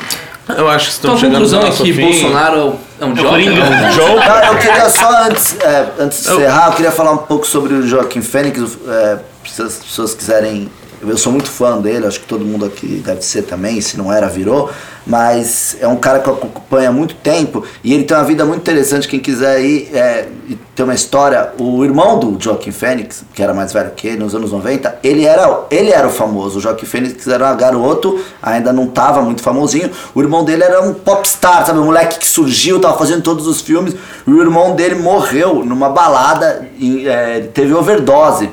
[0.50, 2.02] Eu acho que Então estamos chegando conclusão no é nosso que fim.
[2.04, 3.32] Bolsonaro é um joker?
[3.32, 3.64] Coringa.
[3.64, 7.74] É eu queria só antes, é, antes de encerrar, eu queria falar um pouco sobre
[7.74, 8.78] o Joaquim Fênix.
[8.88, 10.70] É, se as pessoas quiserem.
[11.02, 14.12] Eu sou muito fã dele, acho que todo mundo aqui deve ser também, se não
[14.12, 14.70] era, virou.
[15.06, 18.44] Mas é um cara que eu acompanho há muito tempo e ele tem uma vida
[18.44, 19.08] muito interessante.
[19.08, 20.28] Quem quiser ir é,
[20.76, 24.36] ter uma história, o irmão do Joaquim Fênix, que era mais velho que ele, nos
[24.36, 26.58] anos 90, ele era, ele era o famoso.
[26.58, 29.90] O Joaquim Fênix era garoto, ainda não tava muito famosinho.
[30.14, 31.80] O irmão dele era um popstar, sabe?
[31.80, 33.96] Um moleque que surgiu, tava fazendo todos os filmes.
[34.26, 38.50] E o irmão dele morreu numa balada, e, é, teve overdose.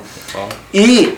[0.73, 1.17] E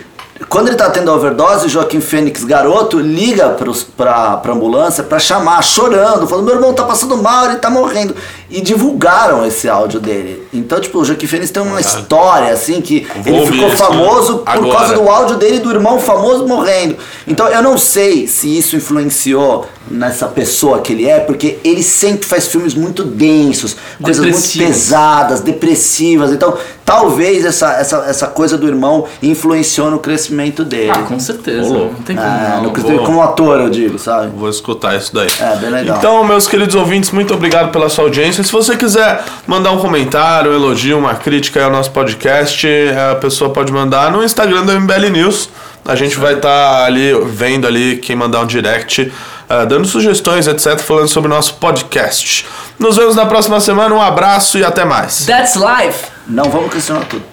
[0.50, 3.56] quando ele tá tendo a overdose, o Joaquim Fênix, garoto, liga
[3.96, 8.16] pra, pra ambulância pra chamar, chorando, falando: meu irmão tá passando mal, ele tá morrendo.
[8.50, 10.48] E divulgaram esse áudio dele.
[10.54, 14.78] Então, tipo, o Joaquim Fênix tem uma história, assim, que ele ficou famoso por agora.
[14.78, 16.98] causa do áudio dele do irmão famoso morrendo.
[17.28, 22.26] Então, eu não sei se isso influenciou nessa pessoa que ele é, porque ele sempre
[22.26, 26.32] faz filmes muito densos, coisas muito pesadas, depressivas.
[26.32, 26.58] Então,
[26.88, 30.90] talvez essa, essa, essa coisa do irmão influenciou no crescimento dele.
[30.90, 31.68] Ah, com certeza.
[31.68, 33.06] Não tem como Ah, não.
[33.06, 34.32] como ator, eu digo, sabe?
[34.34, 35.28] Vou escutar isso daí.
[35.42, 35.98] É, bem legal.
[35.98, 38.42] Então, meus queridos ouvintes, muito obrigado pela sua audiência.
[38.42, 43.12] Se você quiser mandar um comentário, um elogio, uma crítica aí ao nosso podcast, eh,
[43.12, 45.50] a pessoa pode mandar no Instagram do MBL News.
[45.84, 49.12] A gente vai estar ali vendo ali quem mandar um direct,
[49.50, 52.46] eh, dando sugestões, etc., falando sobre o nosso podcast.
[52.80, 53.94] Nos vemos na próxima semana.
[53.96, 55.26] Um abraço e até mais.
[55.26, 56.06] That's life!
[56.28, 57.24] Não vamos questionar tudo.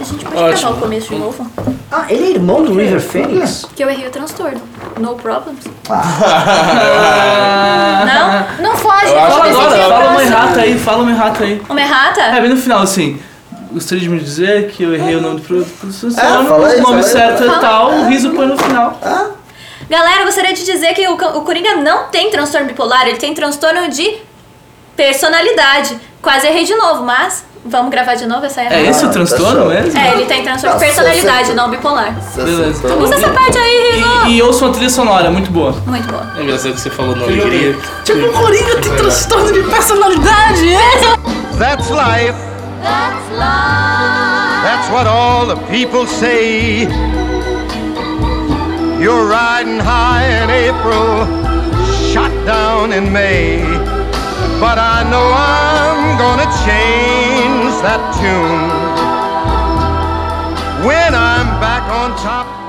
[0.00, 1.46] A gente pode gravar o começo de novo?
[1.92, 3.62] Ah, ele é irmão do River Phoenix?
[3.62, 4.60] Porque eu errei o transtorno.
[4.98, 5.58] No problems?
[5.88, 6.04] Ah,
[8.58, 8.70] Não?
[8.70, 9.06] Não foge.
[9.06, 10.20] Eu acho Fala que Agora, fala uma próximo.
[10.32, 11.62] errata aí, fala uma errata aí.
[11.68, 12.20] Uma errata?
[12.20, 13.20] É, bem no final, assim.
[13.72, 16.84] Gostaria de me dizer que eu errei o nome do produtor, fala aí, o nome
[16.84, 17.02] fala aí.
[17.04, 18.98] certo é tal, o riso põe no final.
[19.90, 23.34] Galera, eu gostaria de dizer que o, o Coringa não tem transtorno bipolar, ele tem
[23.34, 24.18] transtorno de
[24.96, 25.98] personalidade.
[26.22, 28.80] Quase errei de novo, mas vamos gravar de novo essa É errata.
[28.82, 29.98] esse o tá transtorno mesmo?
[29.98, 32.14] É, ele tem transtorno de Nossa, personalidade, não bipolar.
[32.36, 32.94] Beleza.
[32.94, 34.26] Usa essa parte aí, Riso.
[34.28, 35.72] E, e ouça uma trilha sonora, muito boa.
[35.84, 36.34] Muito boa.
[36.38, 37.76] É engraçado que você falou no Alegria.
[38.04, 40.70] Tipo, o Coringa tem transtorno de personalidade.
[41.58, 42.38] That's life.
[42.80, 44.62] That's life.
[44.62, 46.86] That's what all the people say.
[49.00, 51.24] You're riding high in April,
[52.12, 53.62] shot down in May.
[54.60, 58.68] But I know I'm gonna change that tune.
[60.86, 62.59] When I'm back on top,